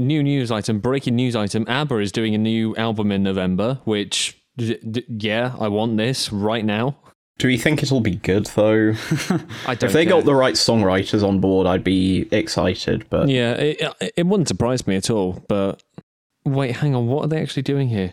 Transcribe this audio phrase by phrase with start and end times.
[0.00, 1.64] new news item, breaking news item.
[1.68, 6.32] ABBA is doing a new album in November, which, d- d- yeah, I want this
[6.32, 6.96] right now.
[7.38, 8.92] Do we think it'll be good though?
[9.66, 10.14] I don't if they care.
[10.16, 13.06] got the right songwriters on board, I'd be excited.
[13.08, 15.42] But Yeah, it, it wouldn't surprise me at all.
[15.48, 15.82] But
[16.44, 17.06] wait, hang on.
[17.06, 18.12] What are they actually doing here?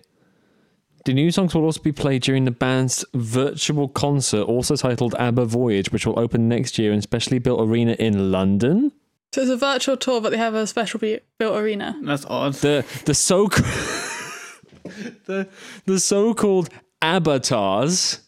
[1.04, 5.45] The new songs will also be played during the band's virtual concert, also titled ABBA
[5.45, 8.91] Voyage, which will open next year in specially built arena in London.
[9.38, 11.95] So it's a virtual tour, but they have a special be- built arena.
[12.01, 12.55] That's odd.
[12.55, 13.45] The the so
[15.27, 15.47] the
[15.86, 16.69] the so called
[17.04, 18.21] avatars.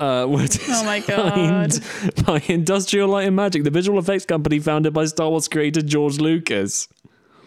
[0.00, 1.80] Uh, were Oh my designed
[2.26, 6.18] by Industrial Light and Magic, the visual effects company founded by Star Wars creator George
[6.18, 6.88] Lucas.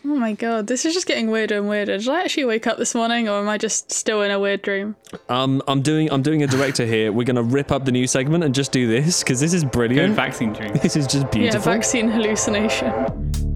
[0.09, 1.97] Oh my god, this is just getting weirder and weirder.
[1.97, 4.61] Did I actually wake up this morning, or am I just still in a weird
[4.61, 4.95] dream?
[5.27, 7.11] Um, I'm doing I'm doing a director here.
[7.11, 9.71] We're gonna rip up the new segment and just do this because this is Good
[9.73, 10.15] brilliant.
[10.15, 10.81] vaccine drink.
[10.81, 11.41] This is just beautiful.
[11.41, 11.71] Yeah, beautiful.
[11.73, 13.46] vaccine hallucination.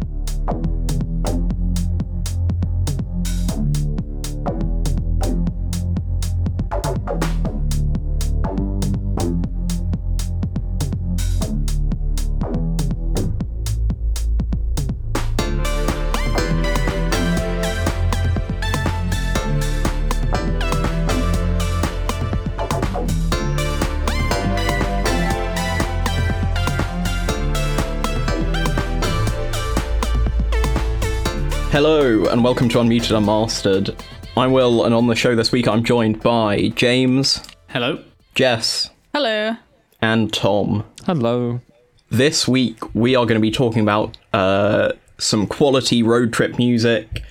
[31.71, 33.95] Hello and welcome to Unmuted Unmastered.
[34.35, 38.03] I'm Will, and on the show this week, I'm joined by James, Hello.
[38.35, 39.55] Jess, Hello.
[40.01, 40.83] and Tom.
[41.05, 41.61] Hello.
[42.09, 47.23] This week, we are going to be talking about uh, some quality road trip music.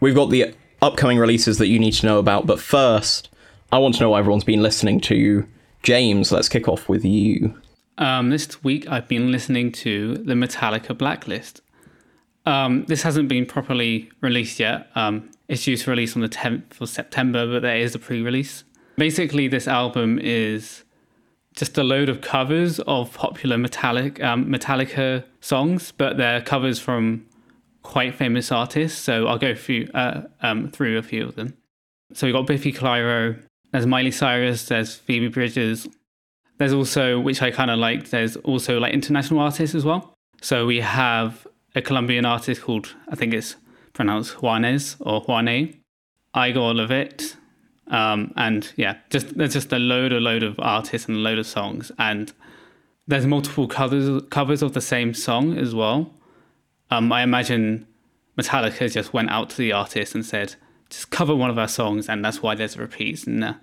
[0.00, 3.30] We've got the upcoming releases that you need to know about, but first,
[3.72, 5.46] I want to know what everyone's been listening to.
[5.82, 7.58] James, let's kick off with you.
[7.96, 11.62] Um, this week I've been listening to the Metallica Blacklist.
[12.48, 14.88] Um, this hasn't been properly released yet.
[14.94, 18.64] Um, it's due to release on the 10th of September, but there is a pre-release.
[18.96, 20.82] Basically, this album is
[21.54, 27.26] just a load of covers of popular Metallic um, Metallica songs, but they're covers from
[27.82, 28.98] quite famous artists.
[28.98, 31.54] So I'll go through uh, um, through a few of them.
[32.14, 33.38] So we've got Biffy Clyro,
[33.72, 35.86] there's Miley Cyrus, there's Phoebe Bridgers,
[36.56, 40.14] there's also, which I kind of liked, there's also like international artists as well.
[40.40, 41.46] So we have
[41.78, 43.56] a Colombian artist called, I think it's
[43.92, 45.76] pronounced Juanes or Juane,
[46.36, 47.36] Igor Levit.
[47.86, 51.38] Um, and yeah, just there's just a load, a load of artists and a load
[51.38, 51.90] of songs.
[51.98, 52.32] And
[53.06, 56.12] there's multiple covers covers of the same song as well.
[56.90, 57.86] Um, I imagine
[58.36, 60.56] Metallica just went out to the artist and said,
[60.90, 63.24] just cover one of our songs, and that's why there's repeats.
[63.24, 63.54] And uh,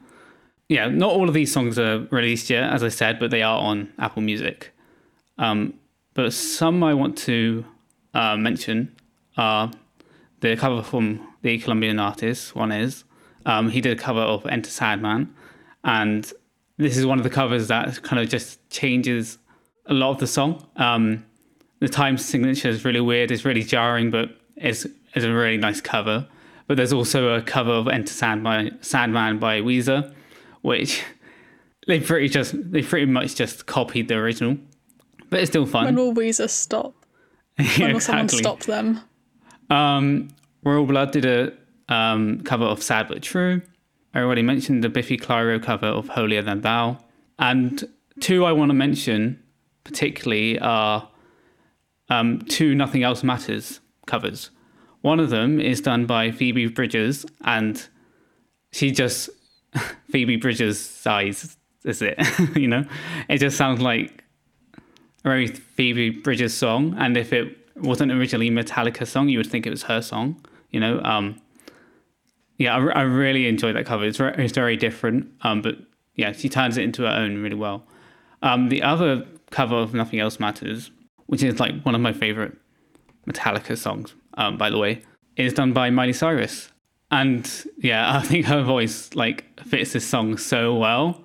[0.70, 3.60] yeah, not all of these songs are released yet, as I said, but they are
[3.60, 4.72] on Apple Music.
[5.38, 5.76] Um,
[6.14, 7.66] but some I want to
[8.16, 8.96] uh, mention
[9.38, 9.72] are
[10.40, 12.56] the cover from the Colombian artist.
[12.56, 13.04] One is
[13.46, 15.34] um, he did a cover of Enter Sandman,
[15.84, 16.32] and
[16.78, 19.38] this is one of the covers that kind of just changes
[19.86, 20.66] a lot of the song.
[20.78, 21.26] Um,
[21.80, 25.82] the time signature is really weird, it's really jarring, but it's, it's a really nice
[25.82, 26.28] cover.
[26.68, 30.14] But there's also a cover of Enter Sandman, Sandman by Weezer,
[30.62, 31.04] which
[31.88, 34.58] they pretty just they pretty much just copied the original,
[35.30, 35.86] but it's still fun.
[35.86, 37.05] When will Weezer stop?
[37.58, 39.00] When will someone stop them?
[39.70, 40.30] Um,
[40.64, 41.54] Royal Blood did a
[41.94, 43.62] um, cover of Sad But True.
[44.14, 46.98] I already mentioned the Biffy Clyro cover of Holier Than Thou.
[47.40, 47.84] And
[48.20, 49.42] two I want to mention
[49.84, 51.10] particularly are
[52.10, 54.52] um, two Nothing Else Matters covers.
[55.02, 57.88] One of them is done by Phoebe Bridgers, and
[58.72, 59.30] she just,
[60.12, 62.20] Phoebe Bridgers' size is it,
[62.56, 62.84] you know?
[63.30, 64.25] It just sounds like
[65.26, 69.72] very Phoebe Bridgers song, and if it wasn't originally Metallica song, you would think it
[69.72, 70.40] was her song.
[70.70, 71.42] You know, um,
[72.58, 74.06] yeah, I, I really enjoy that cover.
[74.06, 75.78] It's very, it's very different, um, but
[76.14, 77.84] yeah, she turns it into her own really well.
[78.44, 80.92] Um, the other cover of Nothing Else Matters,
[81.26, 82.56] which is like one of my favorite
[83.28, 85.02] Metallica songs, um, by the way,
[85.38, 86.72] is done by Miley Cyrus,
[87.10, 91.24] and yeah, I think her voice like fits this song so well,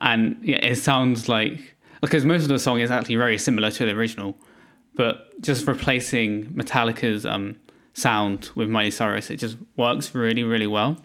[0.00, 1.73] and yeah, it sounds like
[2.04, 4.36] because most of the song is actually very similar to the original,
[4.94, 7.56] but just replacing Metallica's um,
[7.94, 10.98] sound with Miley Cyrus, it just works really, really well.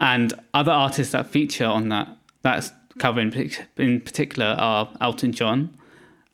[0.00, 2.08] And other artists that feature on that
[2.42, 5.76] that cover in, in particular are Elton John,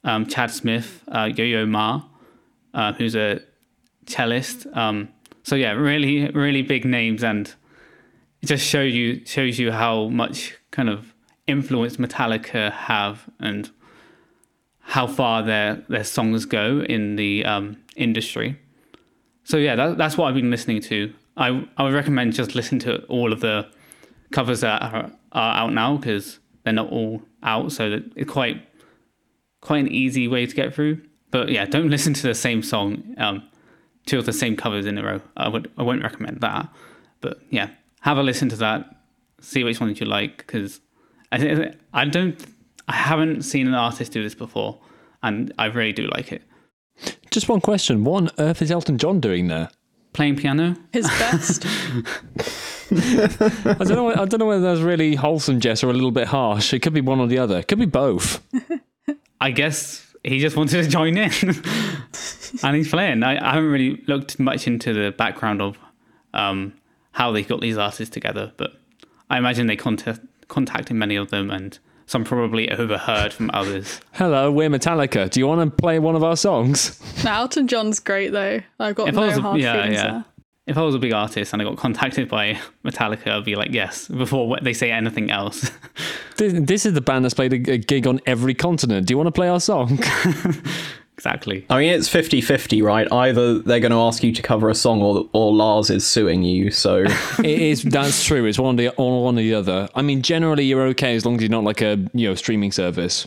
[0.04, 2.02] um, Chad Smith, uh, Yo Yo Ma,
[2.74, 3.40] uh, who's a
[4.06, 4.66] cellist.
[4.76, 5.08] Um,
[5.42, 7.52] so yeah, really, really big names, and
[8.40, 11.12] it just show you shows you how much kind of
[11.48, 13.70] influence Metallica have and
[14.90, 18.58] how far their their songs go in the um, industry.
[19.44, 21.14] so yeah, that, that's what I've been listening to.
[21.36, 23.68] I I would recommend just listen to all of the
[24.32, 28.66] covers that are, are out now because they're not all out, so it's quite
[29.60, 31.00] quite an easy way to get through.
[31.30, 33.48] But yeah, don't listen to the same song, um,
[34.06, 35.20] two of the same covers in a row.
[35.36, 36.68] I would I won't recommend that.
[37.20, 37.70] But yeah,
[38.00, 38.92] have a listen to that,
[39.40, 40.80] see which one you like because
[41.30, 42.44] I I don't
[42.90, 44.80] I haven't seen an artist do this before,
[45.22, 46.42] and I really do like it.
[47.30, 49.70] Just one question: What on earth is Elton John doing there?
[50.12, 50.74] Playing piano.
[50.92, 51.64] His best.
[52.90, 54.10] I don't know.
[54.10, 56.74] I don't know whether that's really wholesome, Jess, or a little bit harsh.
[56.74, 57.58] It could be one or the other.
[57.58, 58.42] It could be both.
[59.40, 61.30] I guess he just wanted to join in,
[62.64, 63.22] and he's playing.
[63.22, 65.78] I, I haven't really looked much into the background of
[66.34, 66.74] um,
[67.12, 68.72] how they got these artists together, but
[69.30, 71.78] I imagine they contact, contacted many of them, and
[72.10, 74.00] some probably overheard from others.
[74.14, 75.30] Hello, we're Metallica.
[75.30, 77.00] Do you want to play one of our songs?
[77.24, 78.60] now, Elton John's great though.
[78.80, 80.10] I've got If no I was a- hard yeah, feelings yeah.
[80.10, 80.24] there.
[80.66, 83.72] If I was a big artist and I got contacted by Metallica, I'd be like,
[83.72, 85.70] yes, before they say anything else.
[86.36, 89.06] This, this is the band that's played a, a gig on every continent.
[89.06, 89.98] Do you want to play our song?
[91.20, 91.66] exactly.
[91.68, 93.06] I mean, it's 50 50, right?
[93.12, 96.42] Either they're going to ask you to cover a song or, or Lars is suing
[96.42, 96.70] you.
[96.70, 97.04] So,
[97.38, 97.82] it is.
[97.82, 98.46] That's true.
[98.46, 99.88] It's one or the, or one or the other.
[99.94, 102.72] I mean, generally you're okay as long as you're not like a you know streaming
[102.72, 103.26] service.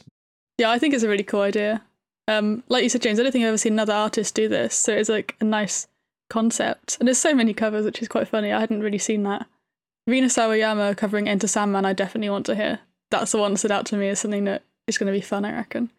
[0.58, 1.84] Yeah, I think it's a really cool idea.
[2.28, 4.74] Um, like you said, James, I don't think I've ever seen another artist do this.
[4.74, 5.88] So it's like a nice
[6.30, 6.98] concept.
[7.00, 8.52] And there's so many covers, which is quite funny.
[8.52, 9.46] I hadn't really seen that.
[10.08, 12.80] Rina Sawayama covering Enter Sandman, I definitely want to hear.
[13.12, 15.22] That's the one that stood out to me as something that is going to be
[15.22, 15.92] fun, I reckon.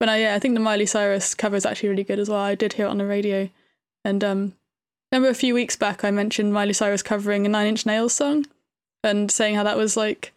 [0.00, 2.40] But uh, yeah, I think the Miley Cyrus cover is actually really good as well.
[2.40, 3.48] I did hear it on the radio.
[4.04, 4.54] And um,
[5.10, 8.46] remember a few weeks back, I mentioned Miley Cyrus covering a Nine Inch Nails song
[9.02, 10.32] and saying how that was like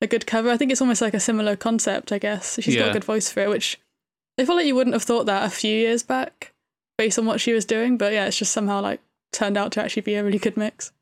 [0.00, 0.50] a good cover.
[0.50, 2.58] I think it's almost like a similar concept, I guess.
[2.60, 3.78] She's got a good voice for it, which
[4.38, 6.52] I feel like you wouldn't have thought that a few years back
[6.96, 7.98] based on what she was doing.
[7.98, 9.00] But yeah, it's just somehow like
[9.32, 10.92] turned out to actually be a really good mix,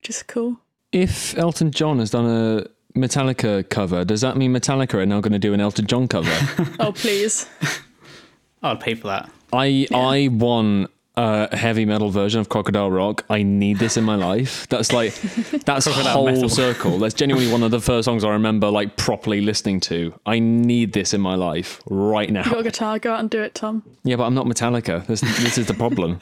[0.00, 0.58] which is cool.
[0.92, 5.32] If Elton John has done a Metallica cover, does that mean Metallica are now going
[5.32, 6.30] to do an Elton John cover?
[6.80, 7.48] Oh, please.
[8.62, 9.30] I'll pay for that.
[9.52, 13.24] I I want a heavy metal version of Crocodile Rock.
[13.28, 14.66] I need this in my life.
[14.68, 15.14] That's like
[15.64, 16.48] that's a Crocodile whole metal.
[16.48, 16.98] circle.
[16.98, 20.12] That's genuinely one of the first songs I remember like properly listening to.
[20.26, 22.40] I need this in my life right now.
[22.40, 22.60] You got now.
[22.60, 23.82] a guitar, go out and do it, Tom.
[24.04, 25.06] Yeah, but I'm not Metallica.
[25.06, 26.20] This this is the problem.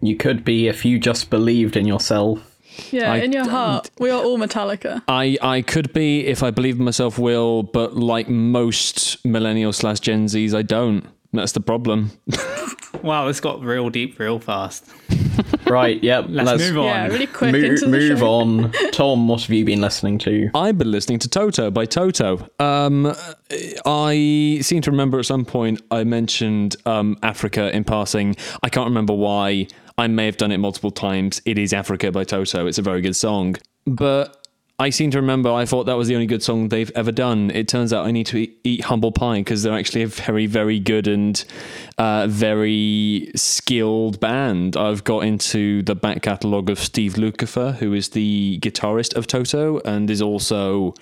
[0.00, 2.55] you could be if you just believed in yourself.
[2.90, 5.02] Yeah, I in your don't- heart, we are all Metallica.
[5.08, 10.26] I, I could be if I believe myself will, but like most millennials slash Gen
[10.26, 11.06] Zs, I don't.
[11.32, 12.10] That's the problem.
[13.02, 14.88] Wow, this got real deep real fast.
[15.66, 16.26] Right, yep.
[16.28, 16.84] Let's, move on.
[16.86, 18.26] Yeah, really quick Mo- into the move show.
[18.26, 18.72] on.
[18.92, 20.48] Tom, what have you been listening to?
[20.54, 22.48] I've been listening to Toto by Toto.
[22.58, 23.12] Um,
[23.84, 28.36] I seem to remember at some point I mentioned um, Africa in passing.
[28.62, 29.66] I can't remember why.
[29.98, 31.40] I may have done it multiple times.
[31.44, 32.66] It is Africa by Toto.
[32.66, 33.56] It's a very good song.
[33.86, 34.46] But
[34.78, 37.50] I seem to remember I thought that was the only good song they've ever done.
[37.50, 40.44] It turns out I need to eat, eat humble pie because they're actually a very,
[40.44, 41.42] very good and
[41.96, 44.76] uh, very skilled band.
[44.76, 49.80] I've got into the back catalogue of Steve Lukather, who is the guitarist of Toto
[49.86, 50.92] and is also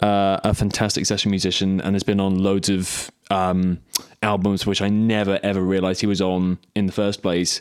[0.00, 3.78] uh, a fantastic session musician and has been on loads of um,
[4.22, 7.60] albums which I never ever realized he was on in the first place,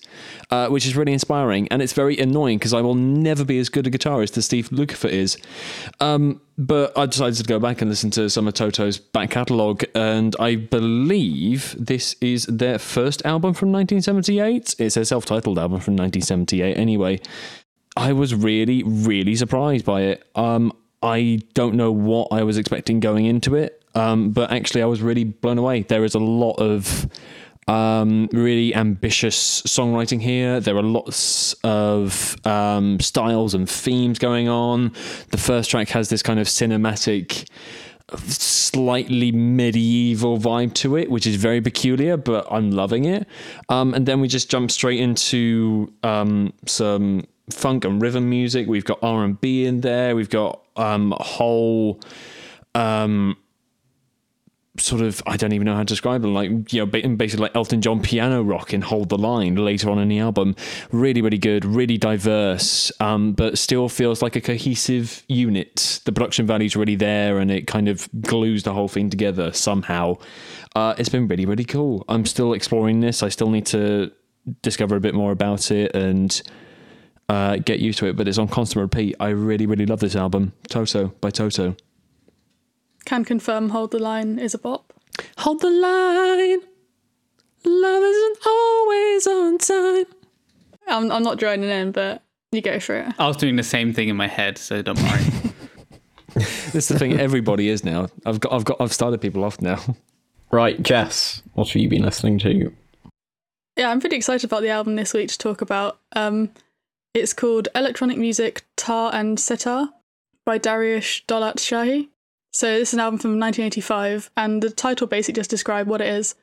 [0.50, 1.68] uh, which is really inspiring.
[1.69, 4.69] And it's very annoying because I will never be as good a guitarist as Steve
[4.69, 5.38] Lukather is.
[5.99, 9.83] Um, but I decided to go back and listen to some of Toto's back catalogue,
[9.95, 14.76] and I believe this is their first album from 1978.
[14.78, 17.21] It's a self titled album from 1978, anyway.
[17.95, 20.23] I was really, really surprised by it.
[20.35, 24.85] Um, I don't know what I was expecting going into it, um, but actually, I
[24.85, 25.83] was really blown away.
[25.83, 27.07] There is a lot of
[27.68, 30.59] um, really ambitious songwriting here.
[30.59, 34.91] There are lots of um, styles and themes going on.
[35.29, 37.47] The first track has this kind of cinematic
[38.18, 43.27] slightly medieval vibe to it, which is very peculiar, but I'm loving it.
[43.69, 48.68] Um, and then we just jump straight into um, some funk and rhythm music.
[48.68, 50.15] We've got R and B in there.
[50.15, 51.99] We've got um, whole
[52.75, 53.37] um,
[54.77, 56.33] sort of I don't even know how to describe them.
[56.33, 59.99] Like you know, basically like Elton John piano rock in "Hold the Line" later on
[59.99, 60.56] in the album.
[60.91, 66.01] Really, really good, really diverse, um, but still feels like a cohesive unit.
[66.06, 70.18] The production value's really there, and it kind of glues the whole thing together somehow.
[70.75, 72.06] Uh, it's been really, really cool.
[72.07, 73.23] I'm still exploring this.
[73.23, 74.11] I still need to
[74.61, 76.41] discover a bit more about it and.
[77.30, 79.16] Uh, get used to it, but it's on constant repeat.
[79.19, 81.76] I really, really love this album, Toto by Toto.
[83.06, 84.94] Can confirm Hold the Line is a bop.
[85.38, 86.59] Hold the line.
[87.66, 90.06] Love isn't always on time.
[90.88, 93.14] I'm, I'm not joining in, but you go for it.
[93.19, 95.24] I was doing the same thing in my head, so don't worry.
[96.36, 97.19] This is the thing.
[97.19, 98.07] Everybody is now.
[98.26, 98.54] I've got.
[98.54, 98.80] I've got.
[98.80, 99.80] I've started people off now.
[100.52, 102.71] Right, Jess, what have you been listening to?
[103.76, 106.00] Yeah, I'm pretty excited about the album this week to talk about.
[106.16, 106.52] Um,
[107.13, 109.89] it's called Electronic Music Tar and Setar
[110.45, 112.09] by Dariush Dolat Shahi.
[112.51, 116.07] So this is an album from 1985, and the title basically just describes what it
[116.07, 116.35] is.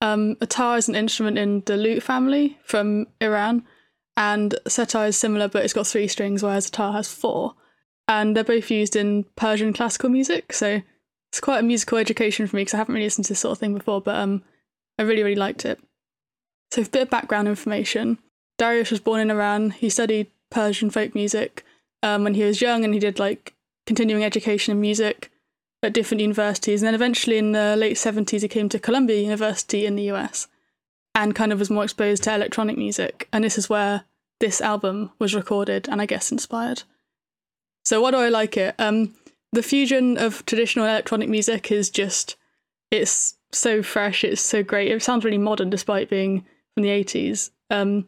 [0.00, 3.64] Um, a tar is an instrument in the lute family from Iran,
[4.16, 7.54] and setar is similar, but it's got three strings, whereas a tar has four.
[8.06, 10.82] And they're both used in Persian classical music, so
[11.30, 13.52] it's quite a musical education for me because I haven't really listened to this sort
[13.52, 14.42] of thing before, but um,
[14.98, 15.80] I really, really liked it.
[16.70, 18.18] So, a bit of background information.
[18.58, 19.70] Darius was born in Iran.
[19.70, 21.64] He studied Persian folk music
[22.02, 23.54] um, when he was young, and he did like
[23.86, 25.30] continuing education in music
[25.82, 26.82] at different universities.
[26.82, 30.48] And then eventually, in the late 70s, he came to Columbia University in the US
[31.14, 33.28] and kind of was more exposed to electronic music.
[33.32, 34.04] And this is where
[34.40, 36.82] this album was recorded and I guess inspired.
[37.84, 38.74] So, why do I like it?
[38.78, 39.14] Um,
[39.54, 42.36] the fusion of traditional electronic music is just
[42.90, 46.44] it's so fresh it's so great it sounds really modern despite being
[46.74, 48.06] from the 80s um,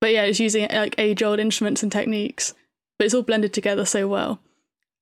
[0.00, 2.54] but yeah it's using like age old instruments and techniques
[2.98, 4.40] but it's all blended together so well.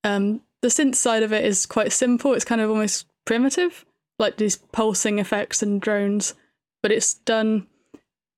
[0.03, 2.33] Um, the synth side of it is quite simple.
[2.33, 3.85] It's kind of almost primitive
[4.19, 6.33] like these pulsing effects and drones
[6.81, 7.67] but it's done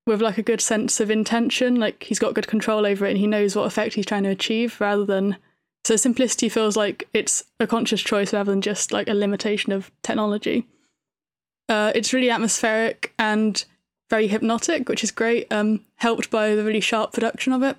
[0.05, 1.75] with like a good sense of intention.
[1.75, 4.29] Like he's got good control over it and he knows what effect he's trying to
[4.29, 5.37] achieve rather than
[5.85, 9.91] so simplicity feels like it's a conscious choice rather than just like a limitation of
[10.03, 10.67] technology.
[11.69, 13.65] Uh, it's really atmospheric and
[14.09, 17.77] very hypnotic, which is great, um, helped by the really sharp production of it.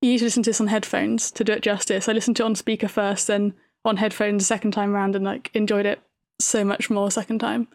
[0.00, 2.08] You need to listen to this on headphones to do it justice.
[2.08, 3.54] I listened to it on speaker first, then
[3.84, 6.00] on headphones the second time around, and like enjoyed it
[6.40, 7.68] so much more second time.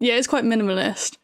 [0.00, 1.18] Yeah, it's quite minimalist.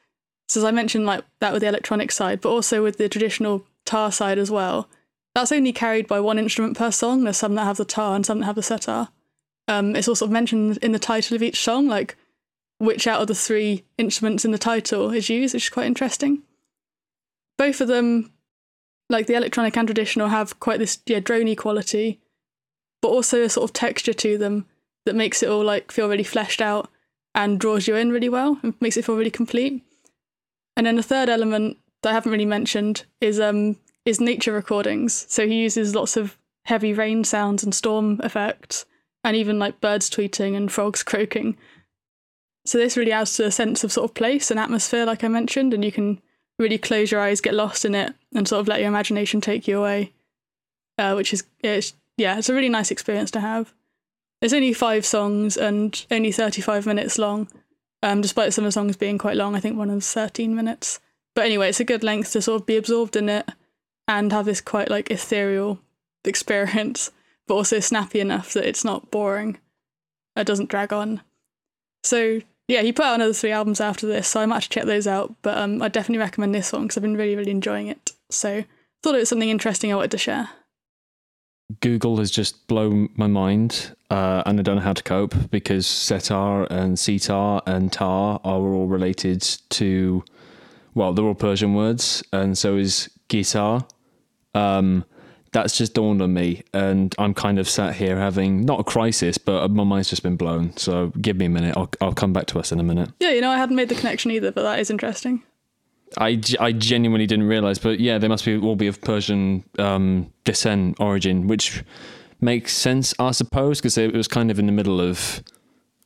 [0.49, 3.67] So as I mentioned, like that with the electronic side, but also with the traditional
[3.85, 4.89] tar side as well
[5.35, 7.25] that's only carried by one instrument per song.
[7.25, 9.09] There's some that have the tar and some that have the setar.
[9.67, 12.17] Um, it's also mentioned in the title of each song, like
[12.79, 16.43] which out of the three instruments in the title is used, which is quite interesting.
[17.57, 18.33] Both of them,
[19.09, 22.21] like the electronic and traditional, have quite this yeah drony quality,
[23.01, 24.67] but also a sort of texture to them
[25.07, 26.91] that makes it all like feel really fleshed out
[27.35, 29.83] and draws you in really well and makes it feel really complete.
[30.77, 35.27] And then the third element that I haven't really mentioned is um is nature recordings.
[35.29, 38.87] So he uses lots of heavy rain sounds and storm effects,
[39.23, 41.57] and even like birds tweeting and frogs croaking.
[42.67, 45.29] So this really adds to a sense of sort of place and atmosphere, like I
[45.29, 46.21] mentioned, and you can
[46.59, 49.69] really close your eyes, get lost in it, and sort of let your imagination take
[49.69, 50.13] you away.
[50.97, 53.75] Uh, which is it's, yeah, it's a really nice experience to have.
[54.41, 57.49] There's only five songs and only 35 minutes long,
[58.03, 59.55] um, despite some of the songs being quite long.
[59.55, 61.01] I think one of 13 minutes.
[61.35, 63.49] But anyway, it's a good length to sort of be absorbed in it
[64.07, 65.81] and have this quite like ethereal
[66.25, 67.11] experience,
[67.47, 69.59] but also snappy enough that it's not boring.
[70.37, 71.21] It doesn't drag on.
[72.03, 74.69] So yeah, he put out another three albums after this, so I might have to
[74.71, 75.35] check those out.
[75.43, 78.13] But um, I definitely recommend this one because I've been really, really enjoying it.
[78.31, 78.65] So
[79.03, 80.49] thought it was something interesting I wanted to share.
[81.81, 85.87] Google has just blown my mind, uh, and I don't know how to cope because
[85.87, 90.25] setar and sitar and tar are all related to,
[90.95, 93.87] well, they're all Persian words, and so is guitar.
[94.55, 95.05] Um,
[95.55, 99.39] that's just dawned on me, and I'm kind of sat here having not a crisis,
[99.39, 100.77] but my mind's just been blown.
[100.77, 101.77] So give me a minute.
[101.77, 103.11] I'll I'll come back to us in a minute.
[103.21, 105.43] Yeah, you know, I hadn't made the connection either, but that is interesting.
[106.19, 110.33] I, I genuinely didn't realize, but yeah, they must be all be of Persian um,
[110.45, 111.83] descent origin, which
[112.41, 115.43] makes sense, I suppose, because it was kind of in the middle of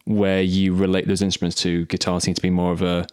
[0.05, 1.85] where you relate those instruments to.
[1.87, 3.07] Guitar seems to be more of a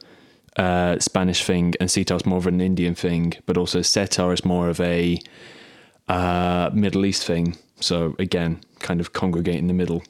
[0.58, 4.46] uh, Spanish thing, and sitar is more of an Indian thing, but also setar is
[4.46, 5.20] more of a
[6.08, 7.58] uh, Middle East thing.
[7.80, 10.04] So again, kind of congregate in the middle.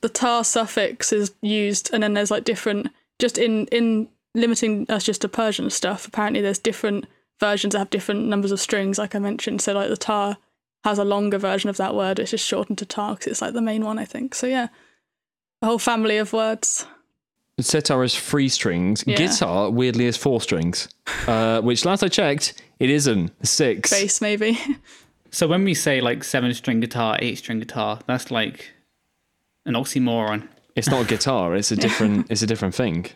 [0.00, 2.88] The tar suffix is used, and then there's like different.
[3.18, 6.06] Just in in limiting us just to Persian stuff.
[6.06, 7.06] Apparently, there's different
[7.40, 9.62] versions that have different numbers of strings, like I mentioned.
[9.62, 10.36] So like the tar
[10.84, 12.18] has a longer version of that word.
[12.18, 14.34] It's just shortened to tar because it's like the main one, I think.
[14.34, 14.68] So yeah,
[15.62, 16.86] a whole family of words.
[17.60, 19.02] Setar is three strings.
[19.06, 19.16] Yeah.
[19.16, 20.88] Guitar, weirdly, is four strings.
[21.26, 23.32] Uh, which, last I checked, it isn't.
[23.46, 23.90] Six.
[23.90, 24.58] Bass maybe.
[25.30, 28.72] so when we say like seven string guitar, eight string guitar, that's like
[29.64, 30.48] an oxymoron.
[30.74, 31.54] It's not a guitar.
[31.54, 32.26] It's a different.
[32.30, 33.06] it's a different thing.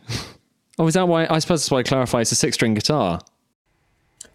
[0.78, 1.26] Oh, is that why?
[1.28, 2.20] I suppose that's why I clarify.
[2.20, 3.20] It's a six-string guitar.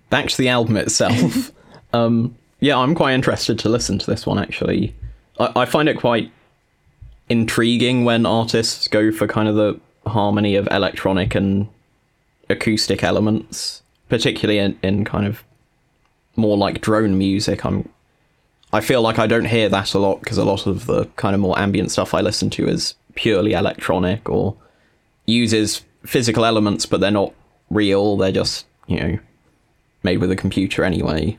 [0.09, 1.51] Back to the album itself.
[1.93, 4.37] um, yeah, I'm quite interested to listen to this one.
[4.37, 4.95] Actually,
[5.39, 6.31] I, I find it quite
[7.29, 11.67] intriguing when artists go for kind of the harmony of electronic and
[12.49, 15.43] acoustic elements, particularly in, in kind of
[16.35, 17.65] more like drone music.
[17.65, 17.89] I'm
[18.73, 21.33] I feel like I don't hear that a lot because a lot of the kind
[21.33, 24.57] of more ambient stuff I listen to is purely electronic or
[25.25, 27.33] uses physical elements, but they're not
[27.69, 28.17] real.
[28.17, 29.19] They're just you know
[30.03, 31.37] made with a computer anyway.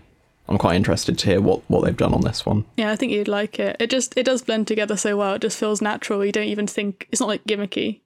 [0.48, 2.64] I'm quite interested to hear what, what they've done on this one.
[2.76, 3.76] Yeah, I think you'd like it.
[3.80, 5.34] It just it does blend together so well.
[5.34, 6.24] It just feels natural.
[6.24, 8.00] You don't even think it's not like gimmicky.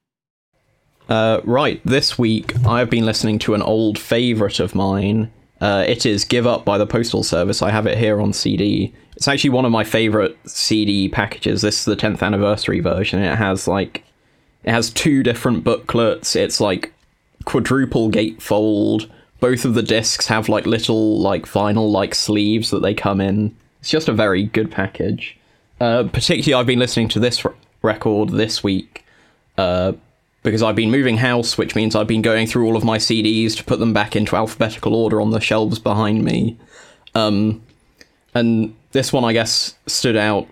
[1.07, 5.31] Uh, right, this week I've been listening to an old favourite of mine.
[5.61, 7.61] Uh, it is Give Up by the Postal Service.
[7.61, 8.93] I have it here on CD.
[9.15, 11.61] It's actually one of my favourite CD packages.
[11.61, 13.21] This is the 10th anniversary version.
[13.21, 14.03] It has like,
[14.63, 16.35] it has two different booklets.
[16.35, 16.91] It's like
[17.45, 19.09] quadruple gatefold.
[19.39, 23.55] Both of the discs have like little like vinyl like sleeves that they come in.
[23.81, 25.37] It's just a very good package.
[25.79, 27.53] Uh, particularly, I've been listening to this r-
[27.83, 29.05] record this week.
[29.57, 29.93] Uh,
[30.43, 33.55] because I've been moving house, which means I've been going through all of my CDs
[33.57, 36.57] to put them back into alphabetical order on the shelves behind me.
[37.13, 37.61] Um,
[38.33, 40.47] and this one, I guess, stood out.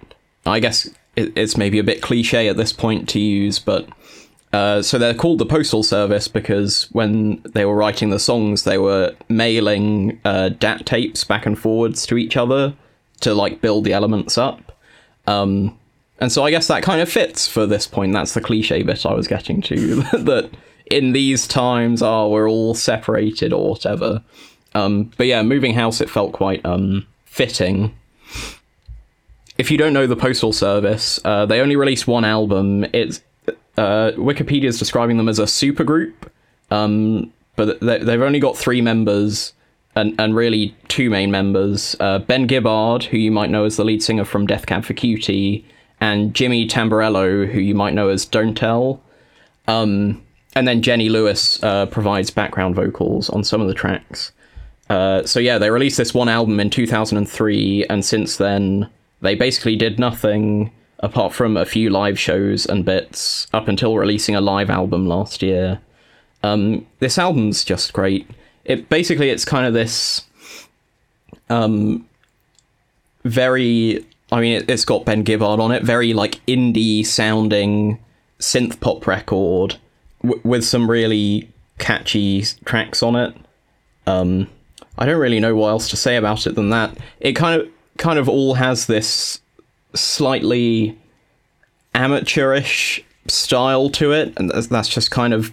[0.46, 3.88] I guess it, it's maybe a bit cliche at this point to use, but
[4.52, 8.78] uh, so they're called the Postal Service because when they were writing the songs, they
[8.78, 12.74] were mailing uh, DAT tapes back and forwards to each other
[13.22, 14.78] to like build the elements up.
[15.28, 15.78] Um,
[16.20, 18.14] and so I guess that kind of fits for this point.
[18.14, 19.76] That's the cliche bit I was getting to.
[20.14, 20.52] that
[20.92, 24.24] in these times, oh, we're all separated or whatever.
[24.76, 27.96] Um, but yeah, moving house, it felt quite um, fitting.
[29.58, 32.86] If you don't know the Postal Service, uh, they only released one album.
[32.94, 33.22] It's
[33.78, 36.14] uh, Wikipedia is describing them as a supergroup,
[36.70, 39.54] um, but they, they've only got three members
[39.96, 43.84] and, and really two main members uh, Ben Gibbard, who you might know as the
[43.84, 45.66] lead singer from Death Cab for Cutie,
[46.02, 49.00] and Jimmy Tamborello, who you might know as Dntel.
[49.68, 50.24] Um,
[50.56, 54.32] and then Jenny Lewis uh, provides background vocals on some of the tracks.
[54.90, 58.90] Uh, so yeah, they released this one album in 2003, and since then
[59.22, 64.36] they basically did nothing apart from a few live shows and bits up until releasing
[64.36, 65.80] a live album last year.
[66.44, 68.28] Um, this album's just great.
[68.66, 70.26] It basically it's kind of this
[71.50, 72.06] um,
[73.24, 78.00] very I mean, it, has got Ben Gibbard on it, very like indie sounding
[78.40, 79.78] synth pop record
[80.22, 83.36] w- with some really catchy tracks on it.
[84.06, 84.48] Um,
[84.98, 86.98] I don't really know what else to say about it than that.
[87.20, 89.42] It kind of kind of all has this
[89.94, 90.98] slightly
[91.96, 95.52] amateurish style to it, and that's just kind of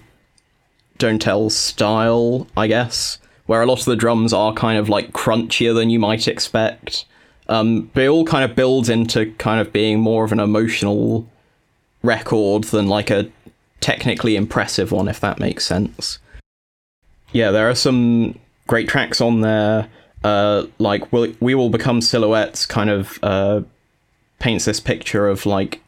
[0.99, 5.75] Dntel style, I guess, where a lot of the drums are kind of like crunchier
[5.75, 7.05] than you might expect.
[7.49, 11.29] Um, but it all kind of builds into kind of being more of an emotional
[12.03, 13.31] record than like a
[13.81, 16.19] technically impressive one, if that makes sense.
[17.33, 19.89] Yeah, there are some great tracks on there.
[20.25, 23.61] Uh, like we'll, we will become silhouettes kind of uh,
[24.39, 25.81] paints this picture of like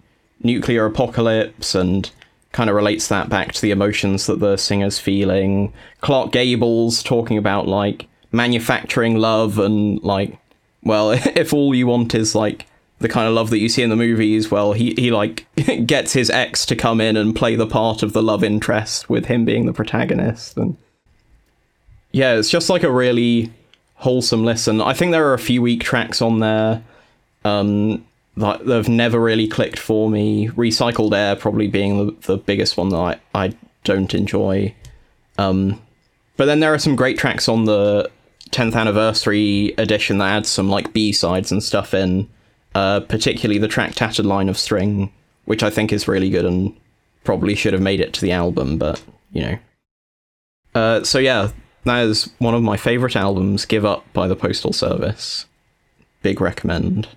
[0.43, 2.11] nuclear apocalypse and
[2.53, 5.73] kind of relates that back to the emotions that the singer's feeling.
[6.01, 10.39] Clark Gable's talking about like manufacturing love and like
[10.83, 12.67] well, if all you want is like
[13.01, 15.47] the kind of love that you see in the movies, well, he he like
[15.87, 19.27] gets his ex to come in and play the part of the love interest with
[19.27, 20.77] him being the protagonist, and
[22.13, 23.53] yeah, it's just like a really
[23.95, 24.81] wholesome listen.
[24.81, 26.83] I think there are a few weak tracks on there
[27.45, 28.05] um,
[28.37, 30.49] that have never really clicked for me.
[30.49, 34.75] Recycled Air probably being the, the biggest one that I, I don't enjoy.
[35.37, 35.81] Um,
[36.37, 38.11] but then there are some great tracks on the
[38.51, 42.29] 10th anniversary edition that adds some like B sides and stuff in,
[42.75, 45.13] uh, particularly the track Tattered Line of String,
[45.45, 46.77] which I think is really good and
[47.25, 49.59] probably should have made it to the album, but you know.
[50.75, 51.51] Uh, so yeah,
[51.85, 55.47] that is one of my favourite albums, Give Up by the Postal Service.
[56.23, 57.09] Big recommend.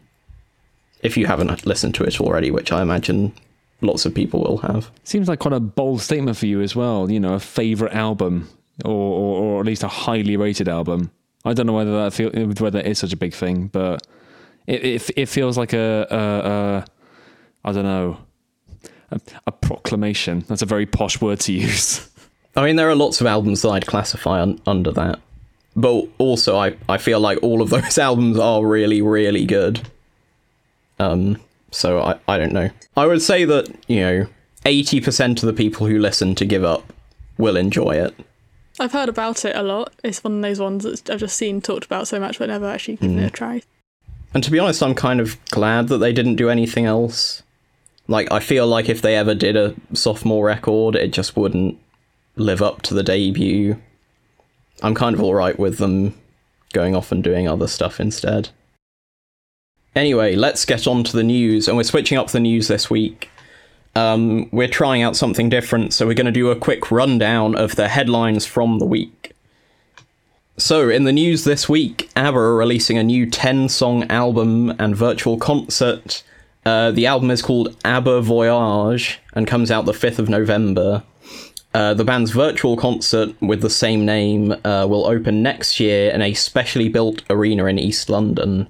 [1.02, 3.34] If you haven't listened to it already, which I imagine
[3.82, 4.92] lots of people will have.
[5.04, 7.10] Seems like quite a bold statement for you as well.
[7.10, 8.50] You know, a favourite album,
[8.86, 11.12] or, or, or at least a highly rated album.
[11.44, 14.06] I don't know whether that feel whether it is such a big thing, but
[14.68, 16.86] it it, it feels like a, a, a
[17.66, 18.18] I don't know
[19.12, 20.46] a, a, proclamation.
[20.48, 22.10] That's a very posh word to use.
[22.56, 25.20] I mean, there are lots of albums that I'd classify un- under that,
[25.76, 29.82] but also I I feel like all of those albums are really really good.
[31.00, 31.38] Um,
[31.72, 32.70] so I I don't know.
[32.96, 34.28] I would say that you know
[34.66, 36.94] eighty percent of the people who listen to Give Up
[37.38, 38.14] will enjoy it.
[38.82, 39.94] I've heard about it a lot.
[40.04, 42.68] It's one of those ones that I've just seen talked about so much, but never
[42.68, 43.24] actually given mm.
[43.24, 43.62] it a try.
[44.34, 47.44] And to be honest, I'm kind of glad that they didn't do anything else.
[48.08, 51.78] Like, I feel like if they ever did a sophomore record, it just wouldn't
[52.36, 53.80] live up to the debut.
[54.82, 56.16] I'm kind of alright with them
[56.74, 58.50] going off and doing other stuff instead.
[59.96, 63.30] Anyway, let's get on to the news, and we're switching up the news this week.
[63.96, 67.76] Um, we're trying out something different, so we're going to do a quick rundown of
[67.76, 69.34] the headlines from the week.
[70.58, 74.96] So, in the news this week, ABBA are releasing a new 10 song album and
[74.96, 76.24] virtual concert.
[76.66, 81.04] Uh, the album is called ABBA Voyage and comes out the 5th of November.
[81.74, 86.22] Uh, the band's virtual concert with the same name uh, will open next year in
[86.22, 88.68] a specially built arena in East London.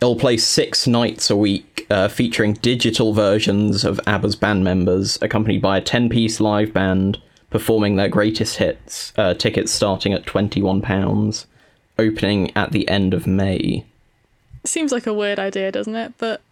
[0.00, 5.60] It'll play six nights a week, uh, featuring digital versions of ABBA's band members, accompanied
[5.60, 11.46] by a 10 piece live band performing their greatest hits, uh, tickets starting at £21,
[11.98, 13.84] opening at the end of May.
[14.64, 16.12] Seems like a weird idea, doesn't it?
[16.18, 16.42] But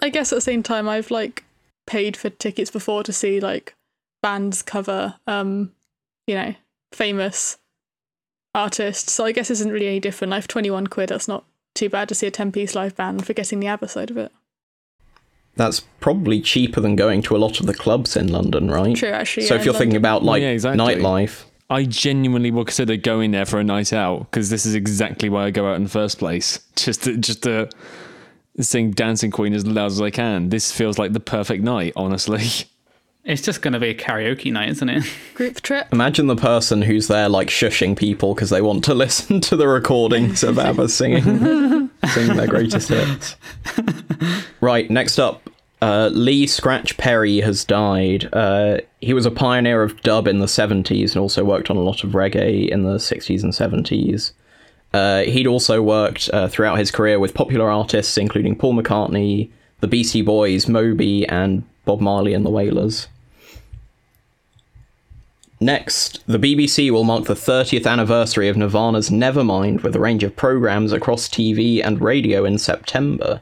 [0.00, 1.44] I guess at the same time, I've like
[1.86, 3.74] paid for tickets before to see like
[4.22, 5.72] bands cover, um,
[6.26, 6.54] you know,
[6.92, 7.58] famous
[8.54, 9.12] artists.
[9.12, 10.32] So I guess this isn't really any different.
[10.32, 11.08] I have 21 quid.
[11.08, 11.44] That's not
[11.74, 14.16] too bad to see a 10 piece live band for getting the ABBA side of
[14.16, 14.32] it.
[15.56, 18.96] That's probably cheaper than going to a lot of the clubs in London, right?
[18.96, 19.46] True, actually.
[19.46, 20.84] So yeah, if you're in thinking about like yeah, exactly.
[20.84, 25.28] nightlife, I genuinely will consider going there for a night out because this is exactly
[25.28, 26.58] why I go out in the first place.
[26.76, 27.68] Just to, just to
[28.60, 30.48] sing Dancing Queen as loud as I can.
[30.48, 32.44] This feels like the perfect night, honestly.
[33.24, 35.04] It's just going to be a karaoke night, isn't it?
[35.34, 35.88] group trip.
[35.92, 39.66] imagine the person who's there like shushing people because they want to listen to the
[39.66, 43.36] recordings of ABBA singing, singing their greatest hits.
[44.60, 45.48] Right, next up,
[45.80, 48.28] uh, Lee Scratch Perry has died.
[48.32, 51.82] Uh, he was a pioneer of dub in the 70s and also worked on a
[51.82, 54.32] lot of reggae in the 60s and 70s.
[54.92, 59.88] Uh, he'd also worked uh, throughout his career with popular artists including Paul McCartney, the
[59.88, 63.08] Beastie Boys, Moby, and Bob Marley and the Wailers.
[65.60, 70.34] Next, the BBC will mark the 30th anniversary of Nirvana's Nevermind with a range of
[70.34, 73.40] programmes across TV and radio in September.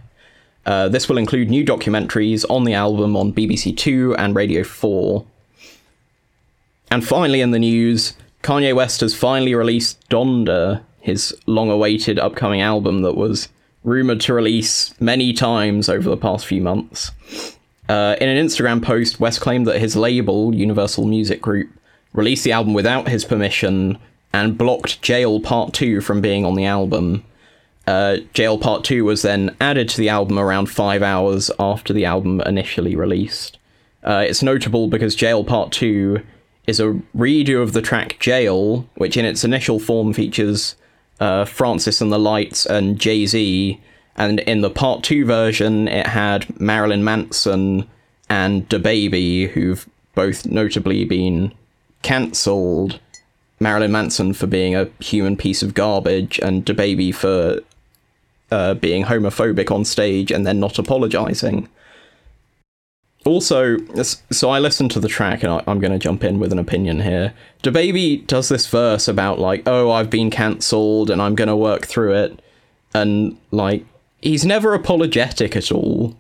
[0.67, 5.25] Uh, this will include new documentaries on the album on BBC Two and Radio 4.
[6.91, 12.61] And finally, in the news, Kanye West has finally released Donda, his long awaited upcoming
[12.61, 13.49] album that was
[13.83, 17.11] rumoured to release many times over the past few months.
[17.89, 21.71] Uh, in an Instagram post, West claimed that his label, Universal Music Group,
[22.13, 23.99] released the album without his permission
[24.33, 27.25] and blocked Jail Part 2 from being on the album.
[27.87, 32.05] Uh, Jail Part 2 was then added to the album around five hours after the
[32.05, 33.59] album initially released.
[34.05, 36.21] Uh, it's notable because Jail Part 2
[36.67, 40.77] is a redo of the track Jail, which in its initial form features
[41.21, 43.81] uh, Francis and the Lights and Jay Z,
[44.17, 47.89] and in the Part 2 version, it had Marilyn Manson
[48.29, 51.53] and DaBaby, who've both notably been
[52.03, 53.01] cancelled.
[53.61, 57.61] Marilyn Manson for being a human piece of garbage, and DaBaby for
[58.53, 61.69] uh, being homophobic on stage and then not apologizing.
[63.25, 63.79] Also,
[64.31, 66.59] so I listened to the track and I, I'm going to jump in with an
[66.59, 67.33] opinion here.
[67.63, 71.87] DaBaby does this verse about, like, oh, I've been cancelled and I'm going to work
[71.87, 72.43] through it.
[72.93, 73.87] And, like,
[74.21, 76.17] he's never apologetic at all.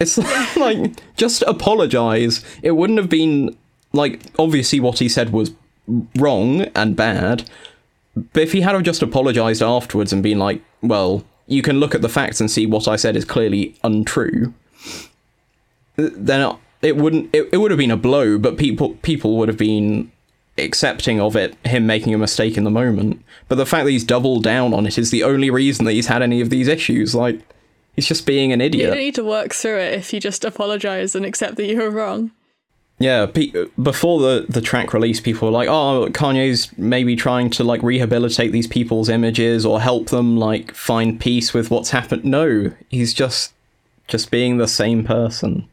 [0.00, 0.18] It's
[0.56, 2.42] like, just apologize.
[2.62, 3.56] It wouldn't have been,
[3.92, 5.52] like, obviously what he said was
[6.16, 7.48] wrong and bad,
[8.14, 12.02] but if he had just apologized afterwards and been like, well, you can look at
[12.02, 14.54] the facts and see what I said is clearly untrue,
[15.96, 19.58] then it wouldn't it, it would have been a blow, but people people would have
[19.58, 20.10] been
[20.58, 23.22] accepting of it, him making a mistake in the moment.
[23.48, 26.06] But the fact that he's doubled down on it is the only reason that he's
[26.06, 27.14] had any of these issues.
[27.14, 27.40] Like
[27.94, 28.82] he's just being an idiot.
[28.82, 31.78] You don't need to work through it if you just apologize and accept that you
[31.78, 32.30] were wrong.
[33.02, 37.64] Yeah, pe- before the the track release, people were like, "Oh, Kanye's maybe trying to
[37.64, 42.72] like rehabilitate these people's images or help them like find peace with what's happened." No,
[42.90, 43.54] he's just
[44.06, 45.66] just being the same person.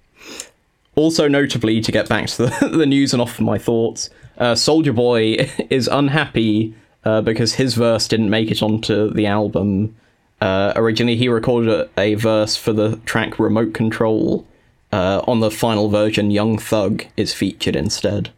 [0.96, 4.94] Also, notably, to get back to the, the news and off my thoughts, uh, Soulja
[4.94, 6.74] Boy is unhappy
[7.06, 9.96] uh, because his verse didn't make it onto the album.
[10.42, 14.48] Uh, originally, he recorded a, a verse for the track Remote Control.
[14.92, 18.32] Uh, on the final version, Young Thug is featured instead.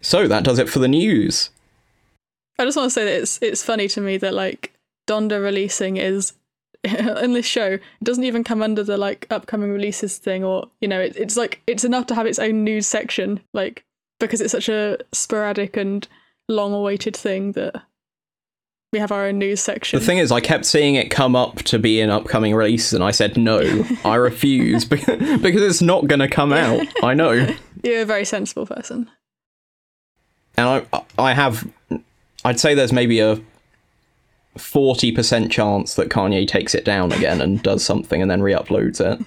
[0.00, 1.48] So that does it for the news.
[2.58, 4.72] I just want to say that it's it's funny to me that like
[5.08, 6.34] Donda releasing is
[6.84, 10.86] in this show it doesn't even come under the like upcoming releases thing or you
[10.86, 13.84] know it, it's like it's enough to have its own news section like
[14.20, 16.06] because it's such a sporadic and
[16.48, 17.82] long awaited thing that
[18.94, 19.98] we have our own news section.
[19.98, 23.04] The thing is, I kept seeing it come up to be an upcoming release, and
[23.04, 26.86] I said no, I refuse because it's not going to come out.
[27.02, 27.32] I know.
[27.82, 29.10] You're a very sensible person.
[30.56, 31.68] and I I have
[32.44, 33.38] I'd say there's maybe a
[34.56, 39.00] forty percent chance that Kanye takes it down again and does something and then re-uploads
[39.00, 39.20] it.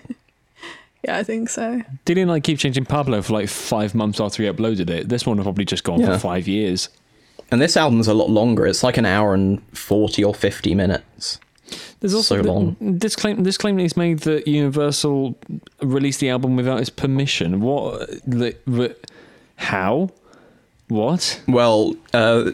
[1.04, 1.82] Yeah, I think so.
[2.06, 5.10] Did he like keep changing Pablo for like five months after he uploaded it?
[5.10, 6.14] This one have probably just gone Yeah.
[6.14, 6.90] for five years.
[7.52, 8.66] And this album's a lot longer.
[8.68, 11.40] It's like an hour and forty or fifty minutes.
[12.00, 12.76] There's also So the- long.
[12.80, 13.44] this claim.
[13.44, 15.38] This claim that he's made that Universal
[15.82, 17.60] released the album without his permission.
[17.62, 18.10] What?
[18.26, 18.96] The, the,
[19.56, 20.10] how?
[20.90, 21.42] What?
[21.48, 22.52] Well, uh,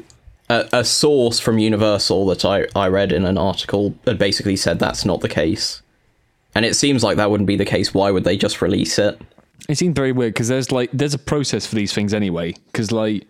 [0.49, 4.79] a, a source from Universal that I, I read in an article had basically said
[4.79, 5.81] that's not the case.
[6.55, 7.93] And it seems like that wouldn't be the case.
[7.93, 9.19] Why would they just release it?
[9.69, 12.53] It seemed very weird because there's like there's a process for these things anyway.
[12.71, 13.27] Because like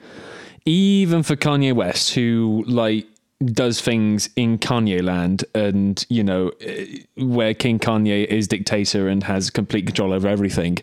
[0.65, 3.07] even for Kanye West, who like
[3.43, 9.23] does things in Kanye land, and you know eh, where King Kanye is dictator and
[9.23, 10.77] has complete control over everything.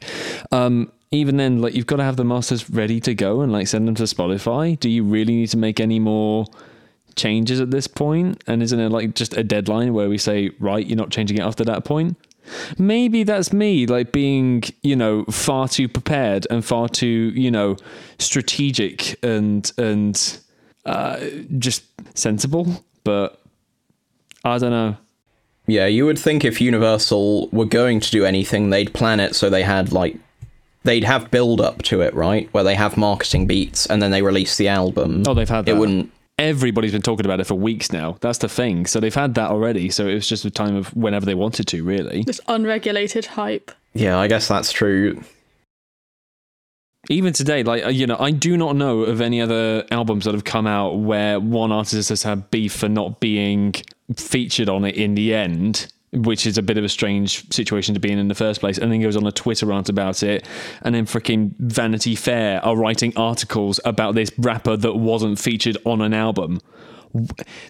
[0.52, 3.66] Um, even then, like you've got to have the masters ready to go and like
[3.66, 4.78] send them to Spotify.
[4.78, 6.46] Do you really need to make any more?
[7.16, 8.00] changes at this point?
[8.00, 11.36] point and isn't it like just a deadline where we say right you're not changing
[11.36, 12.16] it after that point
[12.78, 17.76] maybe that's me like being you know far too prepared and far too you know
[18.18, 20.38] strategic and and
[20.86, 21.18] uh,
[21.58, 21.84] just
[22.14, 23.40] sensible but
[24.44, 24.96] i don't know
[25.66, 29.48] Yeah, you would think if Universal were going to do anything, they'd plan it so
[29.50, 30.16] they had like
[30.82, 32.48] they'd have build up to it, right?
[32.52, 35.22] Where they have marketing beats and then they release the album.
[35.28, 36.10] oh they've had that it wouldn't
[36.40, 38.16] everybody's been talking about it for weeks now.
[38.20, 38.86] That's the thing.
[38.86, 39.90] So they've had that already.
[39.90, 42.22] So it was just a time of whenever they wanted to really.
[42.24, 43.70] This unregulated hype.
[43.92, 45.22] Yeah, I guess that's true.
[47.08, 50.34] even today, like uh, you know, I do not know of any other albums that
[50.34, 53.74] have come out where one artist has had beef for not being
[54.16, 58.00] featured on it in the end, which is a bit of a strange situation to
[58.00, 58.78] be in in the first place.
[58.78, 60.46] And then goes on a Twitter rant about it,
[60.82, 66.00] and then freaking Vanity Fair are writing articles about this rapper that wasn't featured on
[66.00, 66.60] an album.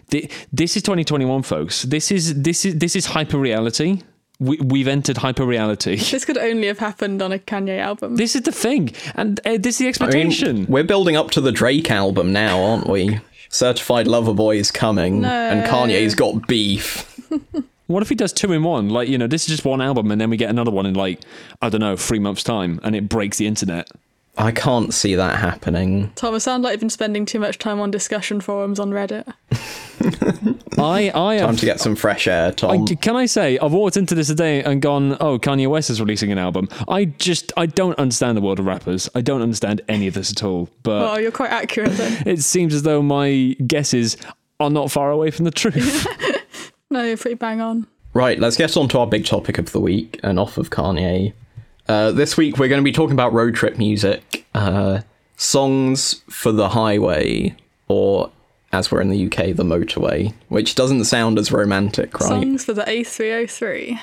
[0.09, 1.83] This is 2021, folks.
[1.83, 4.01] This is this is this is hyper reality.
[4.39, 5.97] We, we've entered hyper reality.
[6.11, 8.15] This could only have happened on a Kanye album.
[8.15, 10.55] This is the thing, and uh, this is the I expectation.
[10.55, 13.19] mean, we're building up to the Drake album now, aren't we?
[13.49, 17.07] Certified Lover Boy is coming, and Kanye's got beef.
[17.91, 18.89] What if he does two in one?
[18.89, 20.93] Like, you know, this is just one album and then we get another one in
[20.93, 21.19] like,
[21.61, 23.89] I don't know, three months' time and it breaks the internet.
[24.37, 26.11] I can't see that happening.
[26.15, 29.31] Tom, it sounds like you've been spending too much time on discussion forums on Reddit.
[30.79, 31.59] I, I Time have.
[31.59, 32.85] to get some fresh air, Tom.
[32.89, 35.99] I, can I say I've walked into this today and gone, oh, Kanye West is
[35.99, 36.69] releasing an album.
[36.87, 39.09] I just I don't understand the world of rappers.
[39.13, 40.69] I don't understand any of this at all.
[40.83, 42.23] But Oh, you're quite accurate then.
[42.25, 44.15] it seems as though my guesses
[44.61, 46.07] are not far away from the truth.
[46.91, 47.87] No, you're pretty bang on.
[48.13, 51.31] Right, let's get on to our big topic of the week and off of Kanye.
[51.87, 54.99] Uh, this week we're going to be talking about road trip music, uh,
[55.37, 57.55] songs for the highway,
[57.87, 58.29] or
[58.73, 62.27] as we're in the UK, the motorway, which doesn't sound as romantic, right?
[62.27, 63.97] Songs for the A303.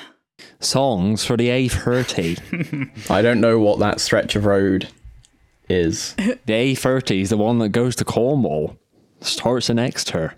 [0.59, 2.89] Songs for the A30.
[3.11, 4.89] I don't know what that stretch of road
[5.69, 6.13] is.
[6.15, 8.75] the A30 is the one that goes to Cornwall.
[9.21, 10.33] Starts in Exeter.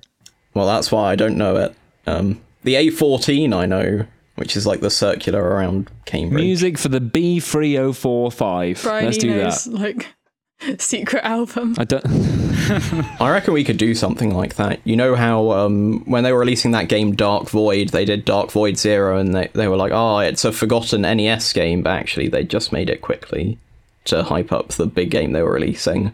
[0.53, 1.75] Well, that's why I don't know it.
[2.07, 6.43] Um, the A14 I know, which is like the circular around Cambridge.
[6.43, 8.83] Music for the B3045.
[8.83, 9.67] Brian Let's do that.
[9.67, 10.07] like
[10.79, 11.75] secret album.
[11.77, 12.05] I don't.
[13.21, 14.79] I reckon we could do something like that.
[14.83, 18.51] You know how um, when they were releasing that game Dark Void, they did Dark
[18.51, 22.27] Void Zero, and they, they were like, oh, it's a forgotten NES game, but actually
[22.27, 23.57] they just made it quickly
[24.05, 26.13] to hype up the big game they were releasing.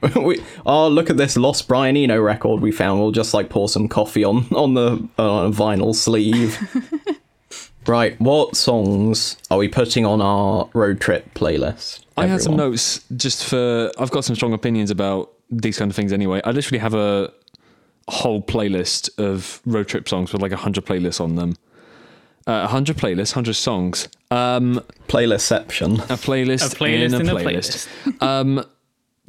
[0.16, 3.00] we, oh, look at this lost Brian Eno record we found.
[3.00, 6.58] We'll just like pour some coffee on on the uh, vinyl sleeve.
[7.86, 12.04] right, what songs are we putting on our road trip playlist?
[12.16, 13.90] I had some notes just for.
[13.98, 16.40] I've got some strong opinions about these kind of things anyway.
[16.44, 17.32] I literally have a
[18.08, 21.54] whole playlist of road trip songs with like a hundred playlists on them.
[22.46, 24.08] A hundred playlists, hundred songs.
[24.30, 25.98] Um, playlistception.
[26.04, 28.22] a playlist, A playlist in a in a playlist.
[28.22, 28.64] um,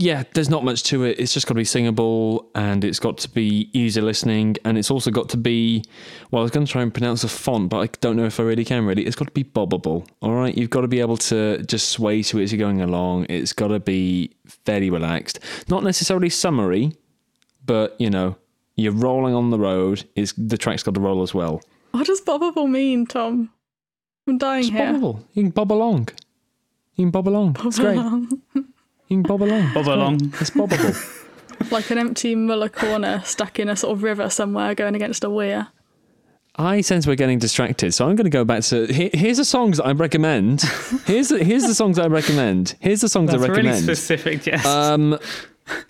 [0.02, 1.20] yeah, there's not much to it.
[1.20, 4.90] It's just got to be singable and it's got to be easy listening and it's
[4.90, 5.84] also got to be.
[6.32, 8.40] Well, I was going to try and pronounce the font, but I don't know if
[8.40, 8.86] I really can.
[8.86, 10.08] Really, it's got to be bobbable.
[10.22, 12.82] All right, you've got to be able to just sway to it as you're going
[12.82, 13.26] along.
[13.30, 14.32] It's got to be
[14.66, 16.94] fairly relaxed, not necessarily summery,
[17.66, 18.38] but you know,
[18.78, 20.06] you're rolling on the road.
[20.16, 21.62] Is the track's got to roll as well.
[21.92, 23.50] What does bobbable mean, Tom?
[24.28, 24.94] I'm dying It's here.
[24.94, 25.26] bobbable.
[25.34, 26.08] You can bob along.
[26.96, 27.58] You can bob along.
[27.66, 27.98] It's great.
[29.10, 29.74] You can bob along.
[29.74, 30.16] Bob along.
[30.40, 31.16] It's bobbable.
[31.72, 35.30] Like an empty Muller corner stuck in a sort of river somewhere going against a
[35.30, 35.68] weir.
[36.56, 39.46] I sense we're getting distracted, so I'm going to go back to here, here's the
[39.46, 40.62] songs that I recommend.
[41.06, 42.76] Here's the, here's the songs I recommend.
[42.80, 43.84] Here's the songs That's I really recommend.
[43.84, 44.66] specific, yes.
[44.66, 45.20] um,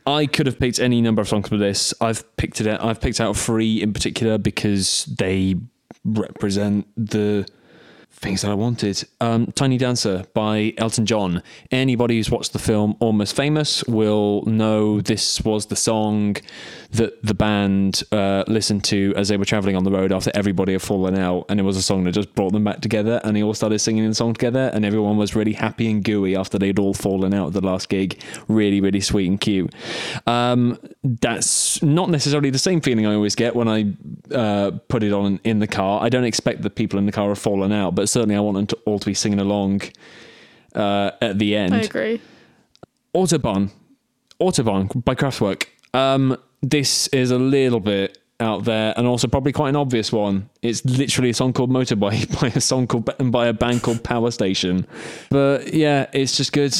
[0.07, 1.93] I could have picked any number of songs for this.
[2.01, 2.67] I've picked it.
[2.67, 5.55] Out, I've picked out three in particular because they
[6.03, 7.47] represent the
[8.21, 9.03] things that I wanted.
[9.21, 11.41] Um, Tiny Dancer by Elton John.
[11.71, 16.35] Anybody who's watched the film Almost Famous will know this was the song
[16.91, 20.71] that the band uh, listened to as they were traveling on the road after everybody
[20.71, 21.45] had fallen out.
[21.47, 23.21] And it was a song that just brought them back together.
[23.23, 24.71] And they all started singing the song together.
[24.73, 27.89] And everyone was really happy and gooey after they'd all fallen out at the last
[27.89, 28.19] gig.
[28.47, 29.73] Really, really sweet and cute.
[30.25, 33.93] Um, that's not necessarily the same feeling I always get when I
[34.33, 36.01] uh, put it on in the car.
[36.01, 38.55] I don't expect the people in the car have fallen out, but certainly I want
[38.55, 39.81] them to all to be singing along
[40.73, 41.75] uh, at the end.
[41.75, 42.21] I agree.
[43.13, 43.69] Autobahn,
[44.41, 45.65] Autobahn by Kraftwerk.
[45.93, 50.49] Um, this is a little bit out there and also probably quite an obvious one.
[50.61, 54.31] It's literally a song called Motorbike by a song called by a band called Power
[54.31, 54.87] Station.
[55.29, 56.71] But yeah, it's just good.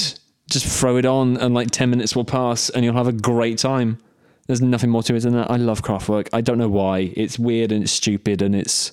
[0.50, 3.60] Just throw it on and like 10 minutes will pass and you'll have a great
[3.60, 4.00] time.
[4.48, 5.52] There's nothing more to it than that.
[5.52, 6.28] I love Kraftwerk.
[6.34, 7.14] I don't know why.
[7.16, 8.92] It's weird and it's stupid and it's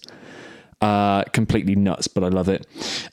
[0.83, 2.67] uh, completely nuts, but I love it.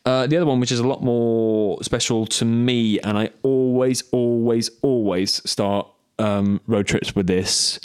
[0.05, 4.03] Uh, the other one, which is a lot more special to me, and I always,
[4.11, 5.87] always, always start
[6.19, 7.79] um, road trips with this.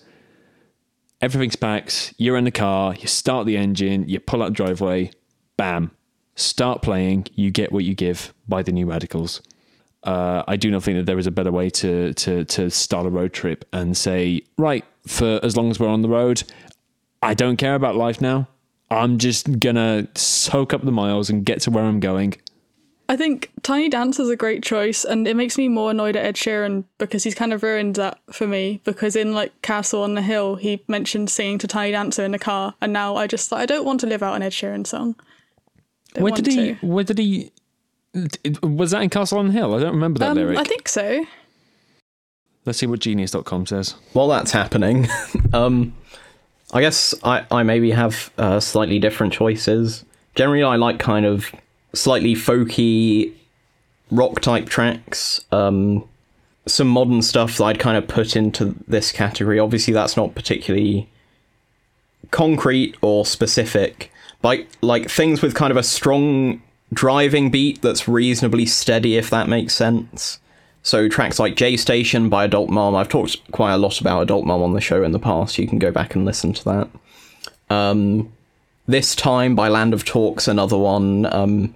[1.20, 2.14] Everything's packed.
[2.16, 2.94] You're in the car.
[2.94, 4.08] You start the engine.
[4.08, 5.10] You pull out the driveway.
[5.56, 5.90] Bam.
[6.36, 7.26] Start playing.
[7.34, 9.42] You get what you give by the New Radicals.
[10.04, 13.04] Uh, I do not think that there is a better way to to to start
[13.04, 16.44] a road trip and say, right, for as long as we're on the road,
[17.20, 18.48] I don't care about life now.
[18.90, 22.36] I'm just gonna soak up the miles and get to where I'm going.
[23.10, 26.26] I think Tiny Dancer is a great choice, and it makes me more annoyed at
[26.26, 28.82] Ed Sheeran because he's kind of ruined that for me.
[28.84, 32.38] Because in like Castle on the Hill, he mentioned singing to Tiny Dancer in the
[32.38, 35.14] car, and now I just I don't want to live out an Ed Sheeran song.
[36.14, 36.74] Don't Where did he?
[36.74, 36.86] to.
[36.86, 37.50] Where did he?
[38.62, 39.74] Was that in Castle on the Hill?
[39.74, 40.58] I don't remember that Um, lyric.
[40.58, 41.24] I think so.
[42.66, 43.94] Let's see what Genius.com says.
[44.12, 45.08] While that's happening,
[45.54, 45.94] um,
[46.72, 50.04] I guess I, I maybe have uh, slightly different choices.
[50.34, 51.50] Generally, I like kind of
[51.92, 53.32] slightly folky
[54.10, 55.44] rock type tracks.
[55.52, 56.08] Um,
[56.66, 59.58] some modern stuff that I'd kind of put into this category.
[59.58, 61.08] Obviously, that's not particularly
[62.30, 68.66] concrete or specific, but like things with kind of a strong driving beat that's reasonably
[68.66, 70.40] steady, if that makes sense.
[70.82, 72.94] So tracks like J Station by Adult Mom.
[72.94, 75.58] I've talked quite a lot about Adult Mom on the show in the past.
[75.58, 76.88] You can go back and listen to that.
[77.70, 78.32] Um,
[78.86, 81.26] this time by Land of Talks, another one.
[81.34, 81.74] Um,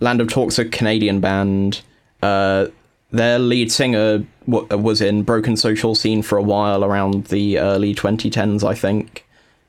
[0.00, 1.82] Land of Talks, a Canadian band.
[2.22, 2.66] Uh,
[3.10, 7.94] their lead singer w- was in Broken Social Scene for a while around the early
[7.94, 9.26] 2010s, I think.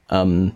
[0.09, 0.55] Um,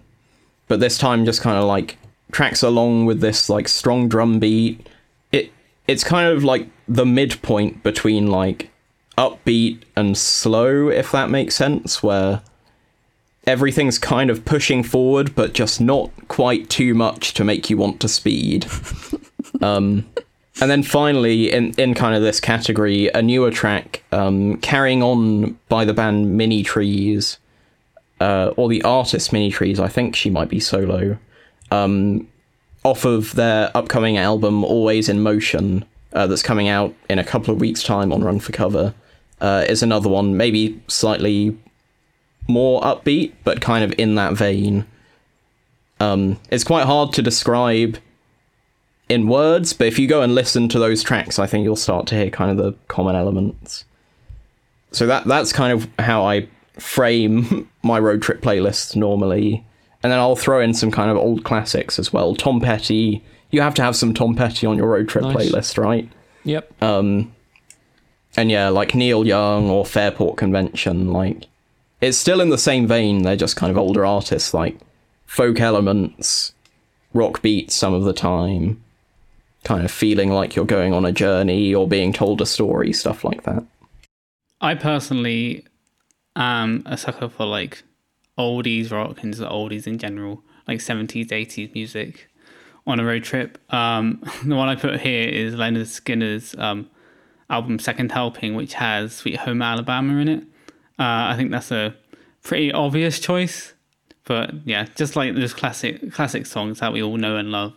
[0.67, 1.97] but this time, just kind of like
[2.31, 4.87] tracks along with this like strong drum beat.
[5.31, 5.51] It
[5.87, 8.69] it's kind of like the midpoint between like
[9.17, 12.41] upbeat and slow, if that makes sense, where
[13.47, 17.99] everything's kind of pushing forward, but just not quite too much to make you want
[18.01, 18.65] to speed.
[19.61, 20.05] um,
[20.61, 25.59] and then finally, in, in kind of this category, a newer track, um, Carrying On
[25.67, 27.37] by the band Mini Trees,
[28.21, 31.17] uh, or the artist Mini Trees, I think she might be solo,
[31.71, 32.27] um,
[32.83, 37.53] off of their upcoming album Always in Motion, uh, that's coming out in a couple
[37.53, 38.93] of weeks' time on Run for Cover,
[39.41, 41.57] uh, is another one, maybe slightly
[42.47, 44.85] more upbeat, but kind of in that vein.
[45.99, 47.97] Um, it's quite hard to describe
[49.09, 52.07] in words, but if you go and listen to those tracks, I think you'll start
[52.07, 53.85] to hear kind of the common elements.
[54.91, 56.47] So that that's kind of how I
[56.79, 59.63] frame my road trip playlist normally.
[60.03, 62.35] And then I'll throw in some kind of old classics as well.
[62.35, 63.23] Tom Petty.
[63.51, 65.35] You have to have some Tom Petty on your road trip Nice.
[65.35, 66.09] playlist, right?
[66.43, 66.83] Yep.
[66.83, 67.33] Um,
[68.35, 71.45] and yeah, like Neil Young or Fairport Convention, like
[72.01, 73.21] it's still in the same vein.
[73.23, 74.77] They're just kind of older artists, like
[75.25, 76.53] folk elements,
[77.13, 78.83] rock beats some of the time,
[79.65, 83.25] kind of feeling like you're going on a journey or being told a story, stuff
[83.25, 83.65] like that.
[84.61, 85.65] I personally
[86.35, 87.83] am a sucker for like
[88.37, 92.29] oldies rock and just oldies in general, like 70s, 80s music
[92.87, 93.57] on a road trip.
[93.73, 96.89] Um, the one I put here is Lynyrd Skynyrd's um,
[97.49, 100.43] album Second Helping, which has Sweet Home Alabama in it.
[100.97, 101.95] Uh, I think that's a
[102.43, 103.73] pretty obvious choice,
[104.25, 107.73] but yeah, just like those classic classic songs that we all know and love.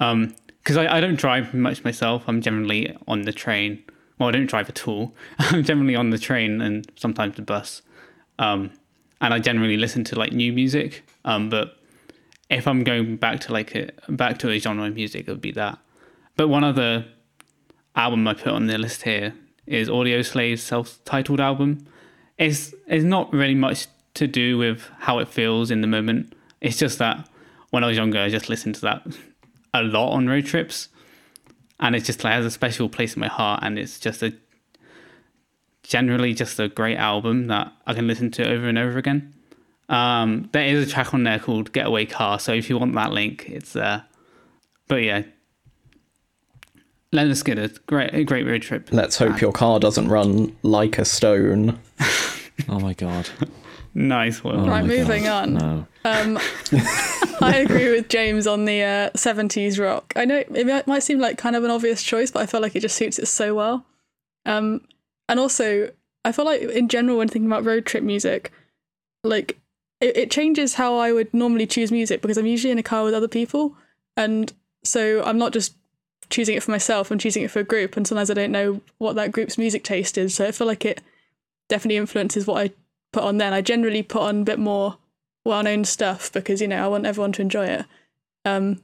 [0.00, 2.24] Um, because I, I don't drive much myself.
[2.26, 3.82] I'm generally on the train.
[4.18, 5.14] Well, I don't drive at all.
[5.38, 7.82] I'm generally on the train and sometimes the bus.
[8.38, 8.70] Um,
[9.20, 11.04] and I generally listen to like new music.
[11.24, 11.78] Um, but
[12.50, 15.40] if I'm going back to like a back to a genre of music, it would
[15.40, 15.78] be that.
[16.36, 17.06] But one other
[17.96, 19.34] album I put on the list here
[19.66, 21.86] is Audioslave's self-titled album.
[22.38, 26.34] It's it's not really much to do with how it feels in the moment.
[26.60, 27.28] It's just that
[27.70, 29.06] when I was younger, I just listened to that
[29.74, 30.88] a lot on road trips,
[31.80, 33.60] and it just like, has a special place in my heart.
[33.62, 34.34] And it's just a
[35.82, 39.34] generally just a great album that I can listen to over and over again.
[39.88, 43.12] Um, there is a track on there called Getaway Car, so if you want that
[43.12, 44.04] link, it's there.
[44.88, 45.22] But yeah,
[47.12, 48.88] Lynyrd Skynyrd, great, a great road trip.
[48.90, 51.78] Let's hope your car doesn't run like a stone.
[52.68, 53.28] Oh my god.
[53.94, 54.60] Nice one.
[54.60, 55.48] Oh Right, moving God.
[55.48, 55.54] on.
[55.54, 55.86] No.
[56.04, 56.38] Um,
[57.40, 60.12] I agree with James on the uh, 70s rock.
[60.16, 62.60] I know it might- might seem like kind of an obvious choice, but I feel
[62.60, 63.84] like it just suits it so well.
[64.46, 64.82] Um,
[65.28, 65.90] and also,
[66.24, 68.50] I feel like in general, when thinking about road trip music,
[69.24, 69.58] like
[70.00, 73.04] it, it changes how I would normally choose music because I'm usually in a car
[73.04, 73.76] with other people.
[74.16, 74.52] And
[74.84, 75.74] so I'm not just
[76.30, 77.96] choosing it for myself, I'm choosing it for a group.
[77.96, 80.34] And sometimes I don't know what that group's music taste is.
[80.34, 81.00] So I feel like it
[81.68, 82.70] definitely influences what I
[83.12, 83.52] put on then.
[83.52, 84.98] I generally put on a bit more
[85.44, 87.86] well known stuff because, you know, I want everyone to enjoy it.
[88.44, 88.82] Um,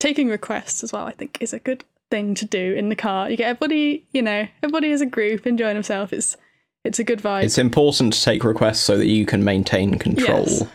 [0.00, 3.30] taking requests as well, I think, is a good thing to do in the car.
[3.30, 6.12] You get everybody, you know, everybody as a group enjoying themselves.
[6.12, 6.36] It's
[6.84, 7.44] it's a good vibe.
[7.44, 10.46] It's important to take requests so that you can maintain control.
[10.46, 10.66] Yes.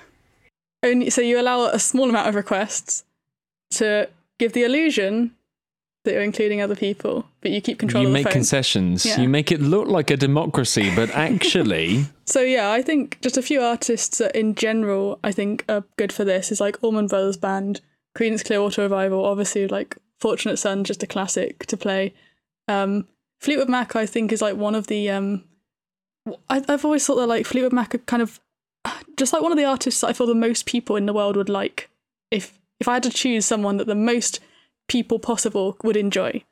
[0.83, 3.03] Only so you allow a small amount of requests
[3.71, 5.35] to give the illusion
[6.03, 9.05] that you're including other people, but you keep control You of the make concessions.
[9.05, 9.21] Yeah.
[9.21, 13.41] You make it look like a democracy, but actually, So yeah, I think just a
[13.41, 17.37] few artists that in general I think are good for this is like Allman Brothers
[17.37, 17.81] Band,
[18.17, 22.13] Creedence Clearwater Revival, obviously like Fortunate Son, just a classic to play.
[22.67, 23.07] Um,
[23.39, 25.45] Fleetwood Mac I think is like one of the um,
[26.49, 28.39] I, I've always thought that like Fleetwood Mac are kind of
[29.17, 31.37] just like one of the artists that I feel the most people in the world
[31.37, 31.89] would like.
[32.29, 34.41] If if I had to choose someone that the most
[34.87, 36.43] people possible would enjoy,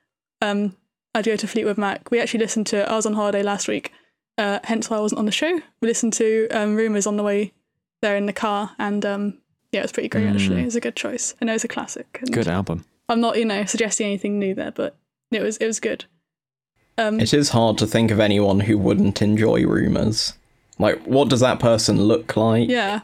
[0.41, 0.75] um,
[1.13, 2.09] I'd go to Fleetwood Mac.
[2.11, 2.89] We actually listened to.
[2.89, 3.91] I was on holiday last week,
[4.37, 5.59] uh, hence why I wasn't on the show.
[5.81, 7.53] We listened to um, Rumors on the way
[8.01, 9.37] there in the car, and um,
[9.71, 10.61] yeah, it was pretty great actually.
[10.61, 11.35] It was a good choice.
[11.41, 12.19] I know it's a classic.
[12.21, 12.85] and good album.
[13.09, 14.95] I'm not, you know, suggesting anything new there, but
[15.31, 16.05] it was it was good.
[16.97, 20.33] Um, It is hard to think of anyone who wouldn't enjoy rumors.
[20.79, 22.69] Like, what does that person look like?
[22.69, 23.01] yeah,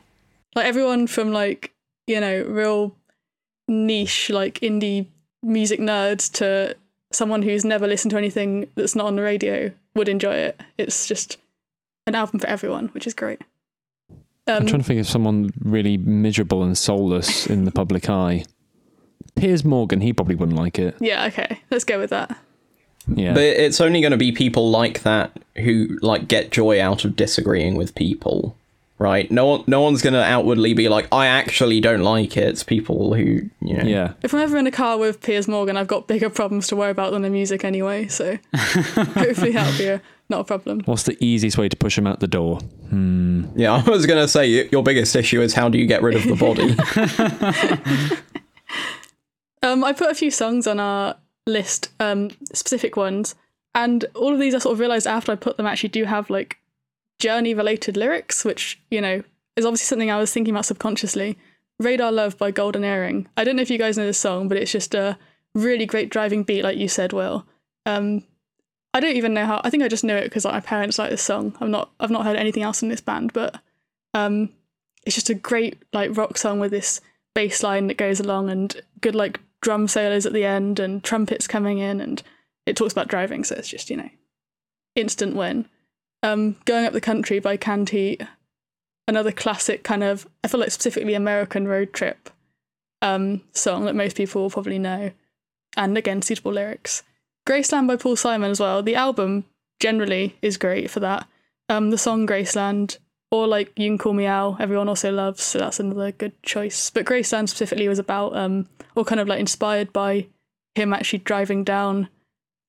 [0.56, 1.74] like everyone from like
[2.08, 2.96] you know real
[3.68, 5.08] niche like indie
[5.44, 6.76] music nerds to
[7.12, 10.62] someone who's never listened to anything that's not on the radio would enjoy it.
[10.78, 11.38] It's just
[12.06, 13.42] an album for everyone, which is great.
[14.10, 18.46] Um, I'm trying to think of someone really miserable and soulless in the public eye.
[19.36, 20.96] Piers Morgan, he probably wouldn't like it.
[21.00, 22.38] yeah, okay, let's go with that.
[23.14, 23.34] Yeah.
[23.34, 27.16] But it's only going to be people like that who like get joy out of
[27.16, 28.56] disagreeing with people,
[29.00, 29.30] right?
[29.32, 32.64] No one, no one's going to outwardly be like, "I actually don't like it." It's
[32.64, 34.14] people who, you know, yeah.
[34.24, 36.92] If I'm ever in a car with Piers Morgan, I've got bigger problems to worry
[36.92, 38.08] about than the music anyway.
[38.08, 40.82] So hopefully that'll be a, not a problem.
[40.86, 42.60] What's the easiest way to push him out the door?
[42.90, 43.46] Hmm.
[43.56, 46.16] Yeah, I was going to say your biggest issue is how do you get rid
[46.16, 46.76] of the body?
[49.64, 53.36] Um, I put a few songs on our list, um, specific ones,
[53.74, 56.30] and all of these I sort of realized after I put them actually do have
[56.30, 56.58] like
[57.20, 59.24] journey related lyrics, which you know
[59.56, 61.38] is obviously something I was thinking about subconsciously.
[61.80, 63.28] Radar Love by Golden Earring.
[63.38, 65.18] I don't know if you guys know this song, but it's just a
[65.54, 67.46] really great driving beat, like you said, Will.
[67.86, 68.24] Um,
[68.94, 69.62] I don't even know how.
[69.64, 71.56] I think I just know it because like, my parents like this song.
[71.60, 71.92] I'm not.
[72.00, 73.60] I've not heard anything else in this band, but
[74.14, 74.50] um,
[75.06, 77.02] it's just a great like rock song with this
[77.36, 81.48] bass line that goes along and good like drum solos at the end and trumpets
[81.48, 82.24] coming in and
[82.66, 84.10] it talks about driving, so it's just you know
[84.96, 85.68] instant win.
[86.24, 87.92] Um, Going up the country by Canned
[89.08, 92.30] another classic kind of I feel like specifically American road trip
[93.02, 95.12] um, song that most people will probably know,
[95.76, 97.04] and again suitable lyrics.
[97.48, 98.84] Graceland by Paul Simon as well.
[98.84, 99.46] The album
[99.80, 101.28] generally is great for that.
[101.70, 102.98] Um, the song Graceland,
[103.32, 106.90] or like You Can Call Me Al, everyone also loves, so that's another good choice.
[106.90, 110.28] But Graceland specifically was about, um, or kind of like inspired by
[110.76, 112.10] him actually driving down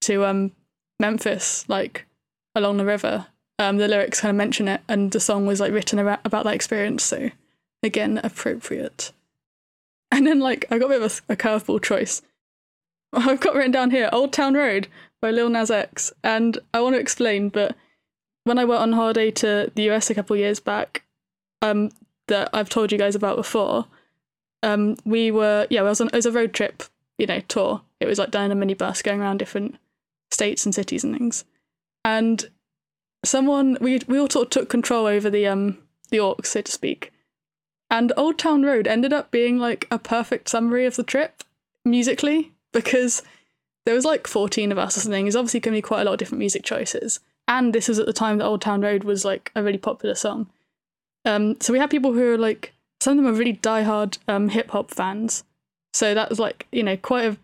[0.03, 0.53] to um,
[1.01, 2.07] Memphis, like
[2.55, 3.26] along the river.
[3.59, 6.44] Um, the lyrics kind of mention it, and the song was like written about, about
[6.44, 7.30] that experience, so
[7.82, 9.12] again, appropriate.
[10.11, 12.22] And then, like, I got a bit of a, a curveball choice.
[13.12, 14.88] I've got written down here Old Town Road
[15.20, 16.12] by Lil Nas X.
[16.22, 17.76] And I want to explain, but
[18.44, 21.04] when I went on holiday to the US a couple of years back,
[21.62, 21.90] um,
[22.28, 23.86] that I've told you guys about before,
[24.62, 26.82] um, we were, yeah, it was, on, it was a road trip,
[27.18, 27.82] you know, tour.
[28.00, 29.76] It was like done in a minibus going around different
[30.30, 31.44] states and cities and things.
[32.04, 32.48] And
[33.24, 35.78] someone, we, we all sort of took control over the, um,
[36.10, 37.12] the aux, so to speak.
[37.90, 41.42] And Old Town Road ended up being like a perfect summary of the trip
[41.84, 43.22] musically because
[43.86, 45.24] there was like 14 of us or something.
[45.24, 47.20] There's obviously going to be quite a lot of different music choices.
[47.46, 50.14] And this was at the time that Old Town Road was like a really popular
[50.14, 50.50] song.
[51.24, 54.50] Um, so we had people who are like, some of them are really diehard um,
[54.50, 55.44] hip hop fans.
[55.94, 57.36] So that was like, you know, quite a,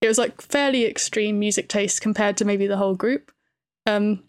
[0.00, 3.32] it was like fairly extreme music taste compared to maybe the whole group.
[3.86, 4.22] Um,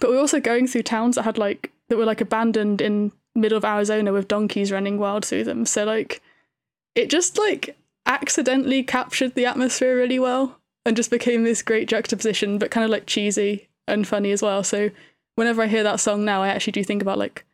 [0.00, 3.12] but we were also going through towns that had like, that were like abandoned in
[3.34, 5.66] middle of Arizona with donkeys running wild through them.
[5.66, 6.22] So like,
[6.94, 7.76] it just like
[8.06, 12.90] accidentally captured the atmosphere really well and just became this great juxtaposition, but kind of
[12.90, 14.62] like cheesy and funny as well.
[14.62, 14.90] So
[15.34, 17.44] whenever I hear that song now, I actually do think about like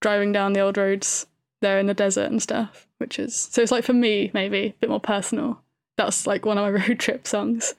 [0.00, 1.26] driving down the old roads
[1.60, 4.74] there in the desert and stuff, which is so it's like for me, maybe a
[4.80, 5.60] bit more personal.
[5.96, 7.74] That's like one of my road trip songs.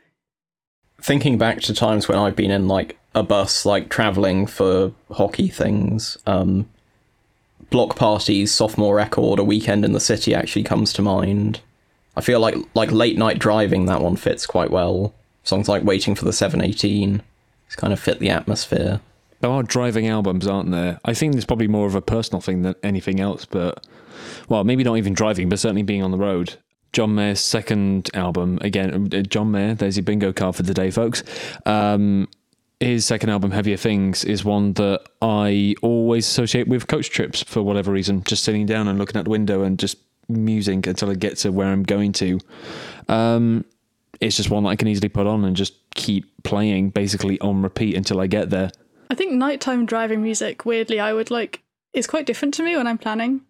[1.02, 5.48] Thinking back to times when I've been in like a bus, like traveling for hockey
[5.48, 6.70] things, um,
[7.70, 11.62] Bloc Party's, sophomore record, a weekend in the city actually comes to mind.
[12.16, 15.14] I feel like like late night driving that one fits quite well.
[15.44, 17.22] Songs like Waiting for the 718
[17.70, 19.00] it's kind of fit the atmosphere.
[19.42, 21.00] There are driving albums, aren't there?
[21.06, 23.86] I think it's probably more of a personal thing than anything else, but
[24.50, 26.56] well, maybe not even driving, but certainly being on the road.
[26.94, 30.90] John Mayer's second album, again, uh, John Mayer, there's your bingo card for the day,
[30.90, 31.24] folks.
[31.68, 32.28] Um,
[32.80, 37.62] his second album, Heavier Things, is one that I always associate with coach trips for
[37.62, 38.24] whatever reason.
[38.24, 39.98] Just sitting down and looking out the window and just
[40.30, 42.40] musing until I get to where I'm going to.
[43.10, 43.66] Um,
[44.22, 47.62] it's just one that I can easily put on and just keep playing basically on
[47.62, 48.72] repeat until I get there.
[49.10, 51.64] I think nighttime driving music, weirdly, I would like,
[51.94, 53.42] is quite different to me when I'm planning.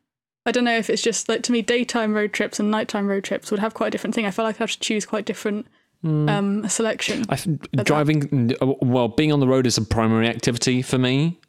[0.46, 3.26] I don't know if it's just like to me, daytime road trips and nighttime road
[3.26, 4.26] trips would have quite a different thing.
[4.26, 5.68] I feel like I have to choose quite different
[6.04, 6.30] mm.
[6.30, 7.26] um, selection.
[7.30, 7.38] I,
[7.84, 11.40] driving, uh, well, being on the road is a primary activity for me,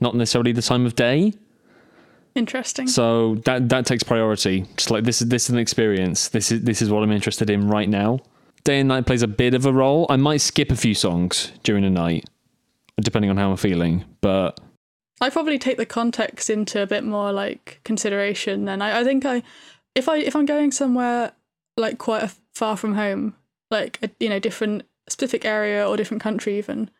[0.00, 1.34] not necessarily the time of day.
[2.34, 2.88] Interesting.
[2.88, 4.66] So that that takes priority.
[4.76, 6.28] Just like this is this is an experience.
[6.28, 8.20] This is this is what I'm interested in right now.
[8.64, 10.06] Day and night plays a bit of a role.
[10.10, 12.24] I might skip a few songs during the night,
[12.96, 14.04] depending on how I'm feeling.
[14.20, 14.58] But
[15.20, 18.64] I probably take the context into a bit more like consideration.
[18.64, 19.42] Then I, I think I,
[19.94, 21.32] if I if I'm going somewhere
[21.76, 23.34] like quite far from home,
[23.74, 26.90] like a you know different specific area or different country even,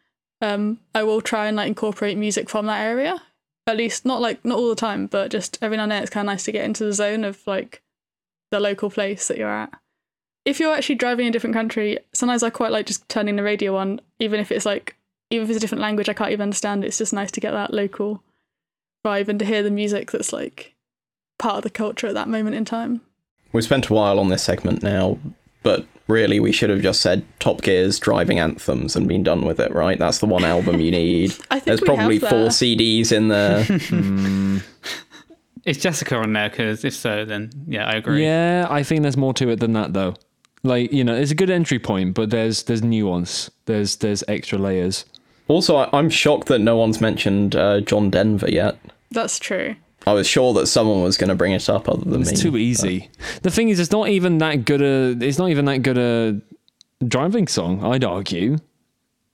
[0.43, 3.22] um, I will try and like incorporate music from that area
[3.66, 6.11] at least not like not all the time, but just every now and then it's
[6.11, 7.83] kind of nice to get into the zone of like
[8.51, 9.72] the local place that you're at.
[10.45, 13.43] If you're actually driving in a different country, sometimes I quite like just turning the
[13.43, 14.97] radio on, even if it's like
[15.31, 16.85] even if it's a different language I can't even understand.
[16.85, 18.22] It's just nice to get that local
[19.05, 20.75] vibe and to hear the music that's like
[21.39, 23.01] part of the culture at that moment in time.
[23.53, 25.18] We've spent a while on this segment now,
[25.65, 29.59] but really we should have just said Top Gear's driving anthems and been done with
[29.59, 29.99] it, right?
[29.99, 31.35] That's the one album you need.
[31.51, 33.65] I think There's probably four CDs in there.
[33.95, 34.59] Hmm.
[35.65, 36.51] Is Jessica on there?
[36.51, 38.23] Because if so, then yeah, I agree.
[38.23, 40.15] Yeah, I think there's more to it than that, though.
[40.62, 43.51] Like you know, it's a good entry point, but there's there's nuance.
[43.65, 45.07] There's there's extra layers.
[45.49, 48.79] Also, I, am shocked that no one's mentioned uh, John Denver yet.
[49.11, 49.77] That's true.
[50.07, 52.33] I was sure that someone was going to bring it up other than it's me.
[52.35, 53.11] It's too easy.
[53.33, 53.43] But.
[53.45, 55.17] The thing is, it's not even that good a.
[55.25, 56.41] It's not even that good a
[57.07, 57.85] driving song.
[57.85, 58.59] I'd argue.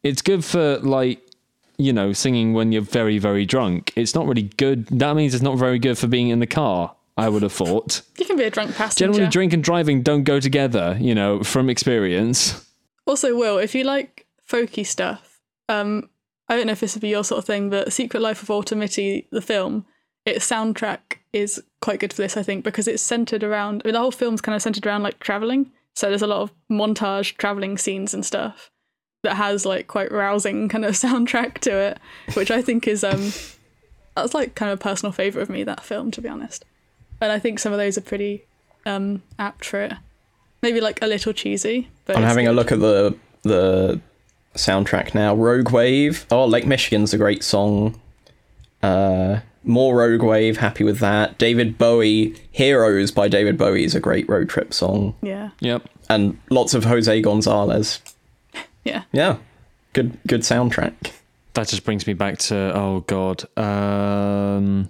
[0.03, 1.21] It's good for like
[1.77, 3.93] you know singing when you're very very drunk.
[3.97, 4.87] It's not really good.
[4.87, 6.95] That means it's not very good for being in the car.
[7.17, 8.03] I would have thought.
[8.19, 9.13] You can be a drunk passenger.
[9.13, 10.97] Generally, drink and driving don't go together.
[11.01, 12.67] You know, from experience.
[13.07, 16.11] Also, Will, if you like folky stuff, um,
[16.49, 18.49] I don't know if this would be your sort of thing, but Secret Life of
[18.49, 19.87] Walter Mitty, the film,
[20.27, 23.83] its soundtrack is quite good for this, I think, because it's centered around.
[23.85, 25.71] I mean, the whole film's kind of centered around like traveling.
[25.95, 28.71] So there's a lot of montage traveling scenes and stuff
[29.23, 31.99] that has like quite rousing kind of soundtrack to it,
[32.35, 33.33] which I think is um
[34.17, 36.65] that's like kind of a personal favorite of me that film to be honest.
[37.21, 38.45] And I think some of those are pretty
[38.87, 39.93] um apt for it.
[40.63, 42.53] Maybe like a little cheesy, but I'm having good.
[42.53, 44.01] a look at the the
[44.55, 45.35] soundtrack now.
[45.35, 46.27] Rogue Wave.
[46.31, 48.01] Oh, Lake Michigan's a great song.
[48.83, 51.39] Uh more Rogue Wave, happy with that.
[51.39, 55.15] David Bowie, Heroes by David Bowie is a great road trip song.
[55.23, 55.51] Yeah.
[55.61, 55.89] Yep.
[56.09, 58.01] And lots of Jose Gonzalez.
[58.83, 59.03] Yeah.
[59.13, 59.37] Yeah.
[59.93, 61.13] Good good soundtrack.
[61.53, 63.45] That just brings me back to oh god.
[63.59, 64.89] Um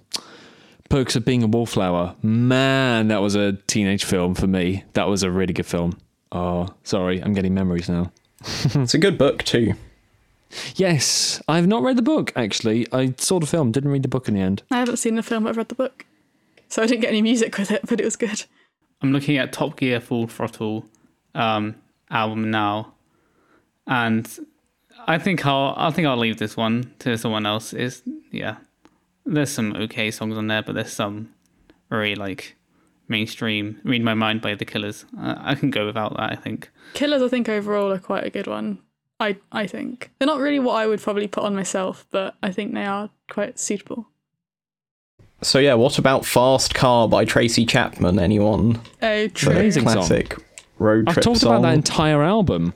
[0.89, 2.15] Perks of Being a Wallflower.
[2.21, 4.85] Man, that was a teenage film for me.
[4.93, 5.97] That was a really good film.
[6.31, 8.11] Oh, sorry, I'm getting memories now.
[8.43, 9.73] it's a good book too.
[10.75, 12.87] Yes, I've not read the book actually.
[12.91, 14.63] I saw the film, didn't read the book in the end.
[14.71, 16.05] I haven't seen the film, but I've read the book,
[16.67, 18.45] so I didn't get any music with it, but it was good.
[19.01, 20.85] I'm looking at Top Gear Full Throttle
[21.33, 21.75] um,
[22.09, 22.93] album now,
[23.87, 24.29] and
[25.07, 27.73] I think I'll I think I'll leave this one to someone else.
[27.73, 28.57] Is yeah,
[29.25, 31.33] there's some okay songs on there, but there's some
[31.89, 32.55] very like
[33.07, 33.79] mainstream.
[33.83, 35.05] Read My Mind by The Killers.
[35.19, 36.31] Uh, I can go without that.
[36.31, 36.69] I think.
[36.93, 38.79] Killers, I think overall are quite a good one.
[39.21, 42.51] I I think they're not really what I would probably put on myself, but I
[42.51, 44.07] think they are quite suitable.
[45.43, 48.19] So yeah, what about Fast Car by Tracy Chapman?
[48.19, 48.79] Anyone?
[49.01, 49.53] Oh, The true.
[49.53, 49.93] Amazing song.
[49.93, 50.35] classic
[50.77, 51.17] road trip.
[51.17, 51.53] I've talked song.
[51.57, 52.73] about that entire album.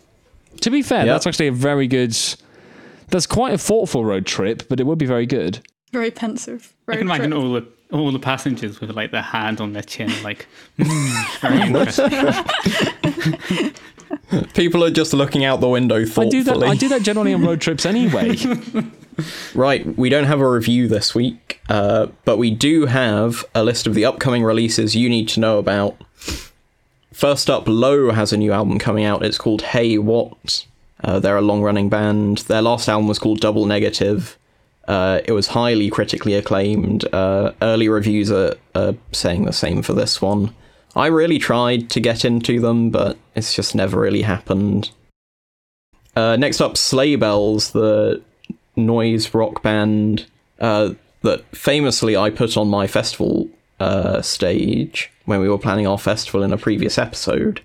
[0.62, 1.08] To be fair, Yep.
[1.08, 2.16] that's actually a very good.
[3.10, 5.60] That's quite a thoughtful road trip, but it would be very good.
[5.92, 6.74] Very pensive.
[6.88, 7.44] I can imagine trip.
[7.44, 10.48] all the all the passengers with like their hand on their chin, like
[10.80, 12.10] mm, very interesting.
[14.54, 16.30] People are just looking out the window I thoughtfully.
[16.30, 16.64] do that.
[16.64, 18.36] I do that generally on road trips anyway.
[19.54, 23.88] Right, we don't have a review this week, uh, but we do have a list
[23.88, 25.96] of the upcoming releases you need to know about.
[27.14, 29.24] First up, Low has a new album coming out.
[29.24, 30.66] It's called Hey What.
[31.02, 32.40] Uh, they're a long running band.
[32.40, 34.38] Their last album was called Double Negative.
[34.88, 37.06] Uh, it was highly critically acclaimed.
[37.14, 40.54] Uh, early reviews are, are saying the same for this one.
[40.96, 44.92] I really tried to get into them, but it's just never really happened.
[46.16, 48.22] Uh, next up, Sleigh Bells, the
[48.76, 50.26] noise rock band
[50.60, 55.98] uh, that famously I put on my festival uh, stage when we were planning our
[55.98, 57.62] festival in a previous episode,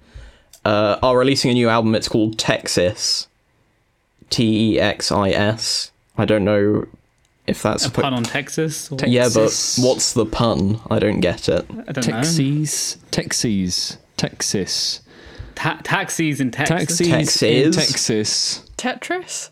[0.65, 1.95] uh, are releasing a new album.
[1.95, 3.29] It's called Texas.
[4.31, 5.91] T E X I S.
[6.17, 6.87] I don't know
[7.47, 8.91] if that's A pun on Texas.
[8.91, 9.51] Or, Tex- yeah, but
[9.85, 10.81] what's the pun?
[10.89, 11.67] I don't get it.
[11.69, 12.13] I don't know.
[12.13, 15.01] Texas, Texas, Texas,
[15.61, 16.97] Ta- taxis in Texas.
[16.97, 17.77] taxis in Texas.
[17.77, 18.71] Texas.
[18.79, 19.51] Tetris.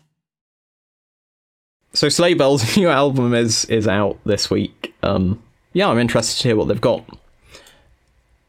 [1.93, 4.95] So Sleigh Bells' new album is is out this week.
[5.03, 5.41] Um,
[5.73, 7.05] yeah, I'm interested to hear what they've got.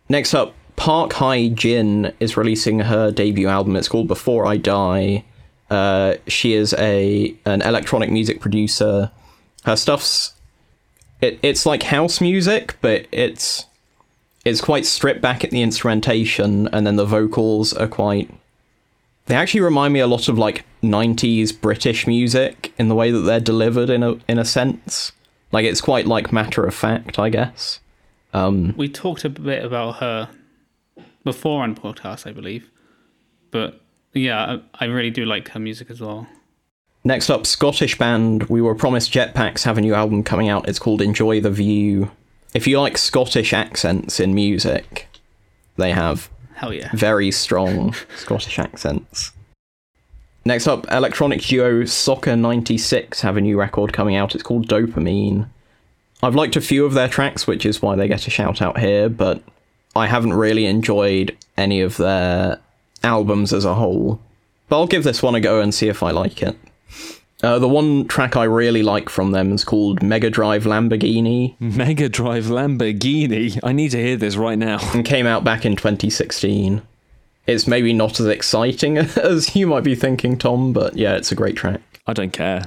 [0.08, 3.76] Next up, Park Hye Jin is releasing her debut album.
[3.76, 5.22] It's called Before I Die.
[5.68, 9.10] Uh, she is a an electronic music producer.
[9.64, 10.32] Her stuff's
[11.20, 13.66] it, it's like house music, but it's
[14.44, 18.30] it's quite stripped back at the instrumentation, and then the vocals are quite
[19.26, 23.20] they actually remind me a lot of like 90s British music in the way that
[23.20, 25.12] they're delivered in a in a sense.
[25.52, 27.80] Like it's quite like matter of fact, I guess.
[28.32, 30.28] Um We talked a bit about her
[31.24, 32.70] before on podcast, I believe.
[33.50, 33.80] But
[34.14, 36.26] yeah, I, I really do like her music as well.
[37.04, 40.68] next up Scottish band We Were Promised Jetpacks have a new album coming out.
[40.68, 42.10] It's called Enjoy the View.
[42.52, 45.08] If you like Scottish accents in music,
[45.76, 46.90] they have Hell yeah.
[46.92, 49.32] very strong Scottish accents.
[50.44, 54.34] Next up, electronic duo Soccer 96 have a new record coming out.
[54.34, 55.48] It's called Dopamine.
[56.22, 58.78] I've liked a few of their tracks, which is why they get a shout out
[58.78, 59.42] here, but
[59.94, 62.58] I haven't really enjoyed any of their
[63.02, 64.20] albums as a whole.
[64.68, 66.56] But I'll give this one a go and see if I like it.
[67.42, 72.08] Uh, the one track I really like from them is called Mega Drive Lamborghini Mega
[72.08, 73.58] Drive Lamborghini.
[73.62, 74.78] I need to hear this right now.
[74.92, 76.82] and came out back in 2016.
[77.46, 81.34] It's maybe not as exciting as you might be thinking, Tom, but yeah, it's a
[81.34, 81.80] great track.
[82.06, 82.64] I don't care.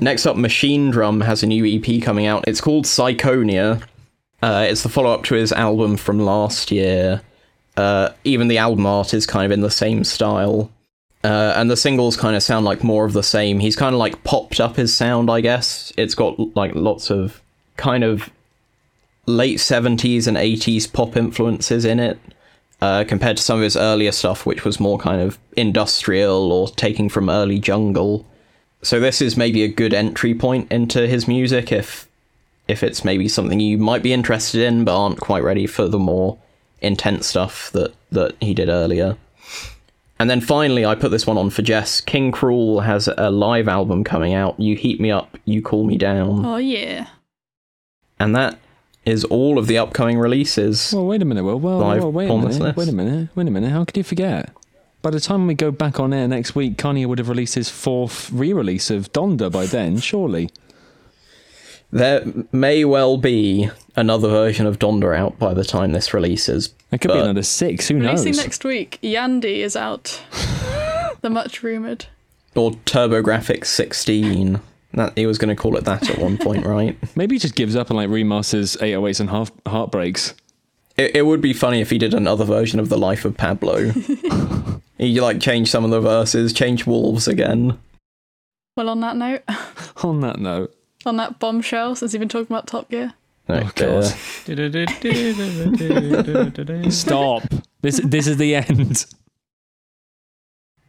[0.00, 2.46] Next up, Machinedrum has a new EP coming out.
[2.48, 3.82] It's called Psychonia.
[4.42, 7.22] Uh, it's the follow up to his album from last year.
[7.76, 10.70] Uh, even the album art is kind of in the same style.
[11.24, 13.58] Uh, and the singles kind of sound like more of the same.
[13.58, 15.92] He's kind of like popped up his sound, I guess.
[15.96, 17.42] It's got like lots of
[17.76, 18.30] kind of
[19.26, 22.18] late 70s and 80s pop influences in it.
[22.80, 26.68] Uh, compared to some of his earlier stuff, which was more kind of industrial or
[26.68, 28.24] taking from early jungle.
[28.82, 32.06] So this is maybe a good entry point into his music if
[32.68, 35.98] if it's maybe something you might be interested in but aren't quite ready for the
[35.98, 36.38] more
[36.80, 39.16] intense stuff that that he did earlier.
[40.20, 42.00] And then finally I put this one on for Jess.
[42.00, 44.58] King Krule has a live album coming out.
[44.58, 46.44] You heat me up, you cool me down.
[46.44, 47.08] Oh yeah.
[48.18, 48.58] And that
[49.04, 50.92] is all of the upcoming releases.
[50.92, 51.44] Well, wait a minute.
[51.44, 52.76] Well, well, Live well wait a minute.
[52.76, 53.28] Wait a minute.
[53.34, 53.70] Wait a minute.
[53.70, 54.50] How could you forget?
[55.00, 57.70] By the time we go back on air next week, Kanye would have released his
[57.70, 60.50] fourth re-release of Donda by then, surely.
[61.90, 62.22] There
[62.52, 66.74] may well be another version of Donda out by the time this releases.
[66.92, 67.88] It could be another six.
[67.88, 68.20] Who knows?
[68.20, 70.22] Releasing next week, Yandhi is out.
[71.22, 72.06] the much rumoured.
[72.54, 74.60] Or TurboGrafx 16.
[74.94, 76.96] That he was going to call it that at one point, right?
[77.16, 80.34] Maybe he just gives up and like remasters 808s and half heartbreaks.
[80.96, 83.90] It, it would be funny if he did another version of the life of Pablo.
[84.98, 87.78] he like changed some of the verses, change wolves again.
[88.76, 89.42] Well, on that note,
[90.02, 90.74] On that note,
[91.06, 93.14] on that bombshell, since you've been talking about Top Gear,
[93.50, 94.04] Oh, God.
[94.04, 94.52] Stop.
[96.92, 97.42] stop.
[97.80, 99.06] this this is the end.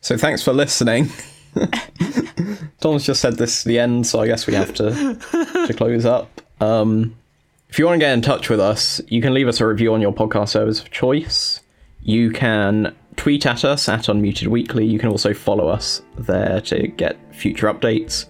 [0.01, 1.09] So thanks for listening.
[2.81, 4.91] Tom's just said this is the end, so I guess we have to
[5.67, 6.41] to close up.
[6.61, 7.15] Um,
[7.69, 9.93] If you want to get in touch with us, you can leave us a review
[9.93, 11.61] on your podcast service of choice.
[12.01, 14.85] You can tweet at us at Unmuted Weekly.
[14.85, 18.25] You can also follow us there to get future updates.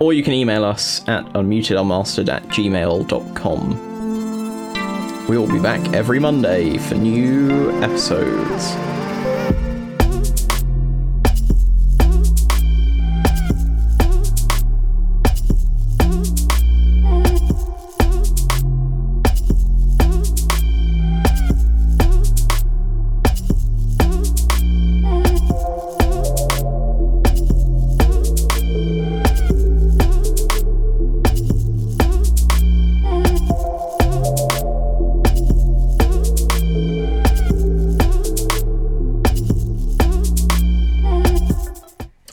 [0.00, 3.90] Or you can email us at unmutedunmastered at gmail.com.
[5.28, 8.74] We will be back every Monday for new episodes.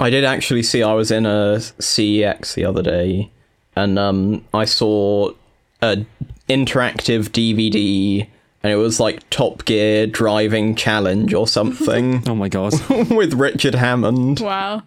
[0.08, 3.30] I did actually see I was in a CEX the other day
[3.76, 5.32] and um I saw
[5.82, 5.98] a
[6.48, 8.26] interactive DVD
[8.64, 12.74] and it was like Top Gear driving challenge or something Oh my god.
[13.12, 14.40] with Richard Hammond.
[14.40, 14.84] Wow.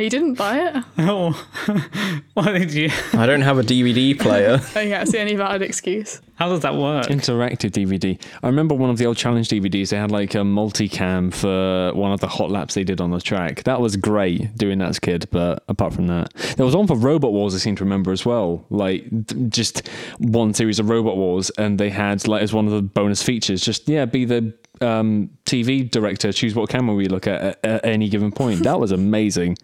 [0.00, 0.84] You didn't buy it?
[0.98, 1.32] Oh,
[2.34, 2.88] why did you?
[3.12, 4.60] I don't have a DVD player.
[4.76, 6.20] Oh yeah, it's the only valid excuse.
[6.36, 7.06] How does that work?
[7.06, 8.18] Interactive DVD.
[8.42, 9.90] I remember one of the old challenge DVDs.
[9.90, 13.20] They had like a multicam for one of the hot laps they did on the
[13.20, 13.64] track.
[13.64, 15.28] That was great doing that as a kid.
[15.30, 17.54] But apart from that, there was one for Robot Wars.
[17.54, 18.64] I seem to remember as well.
[18.70, 19.06] Like
[19.50, 19.88] just
[20.18, 23.60] one series of Robot Wars, and they had like as one of the bonus features,
[23.60, 27.84] just yeah, be the um, TV director, choose what camera we look at, at at
[27.84, 28.62] any given point.
[28.62, 29.58] That was amazing.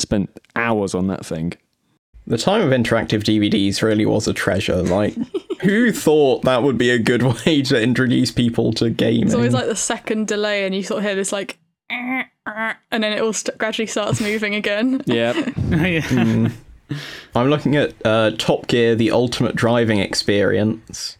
[0.00, 1.52] Spent hours on that thing.
[2.26, 4.82] The time of interactive DVDs really was a treasure.
[4.82, 5.14] Like,
[5.60, 9.24] who thought that would be a good way to introduce people to gaming?
[9.24, 11.58] It's always like the second delay, and you sort of hear this like,
[11.90, 12.24] and
[12.90, 15.02] then it all st- gradually starts moving again.
[15.06, 15.32] Yeah.
[15.70, 16.50] yeah.
[17.34, 21.16] I'm looking at uh, Top Gear: The Ultimate Driving Experience.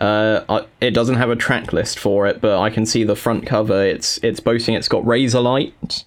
[0.00, 3.14] Uh, I, it doesn't have a track list for it, but I can see the
[3.14, 3.84] front cover.
[3.84, 6.04] It's it's boasting it's got Razorlight,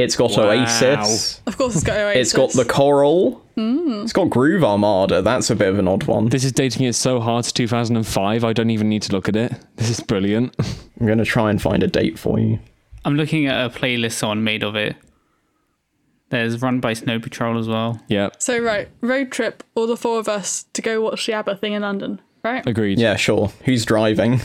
[0.00, 1.46] it's got Wow.
[1.46, 2.20] Of course, it's got Oasis.
[2.20, 4.02] it's got the Coral, hmm.
[4.02, 5.22] it's got Groove Armada.
[5.22, 6.28] That's a bit of an odd one.
[6.28, 8.44] This is dating it so hard to 2005.
[8.44, 9.52] I don't even need to look at it.
[9.76, 10.54] This is brilliant.
[11.00, 12.58] I'm gonna try and find a date for you.
[13.04, 14.96] I'm looking at a playlist someone made of it.
[16.28, 18.00] There's Run by Snow Patrol as well.
[18.08, 18.28] yeah.
[18.38, 21.72] So right, road trip, all the four of us to go watch the ABBA thing
[21.72, 22.20] in London.
[22.44, 22.64] Right?
[22.66, 22.98] Agreed.
[22.98, 23.52] Yeah, sure.
[23.64, 24.40] Who's driving?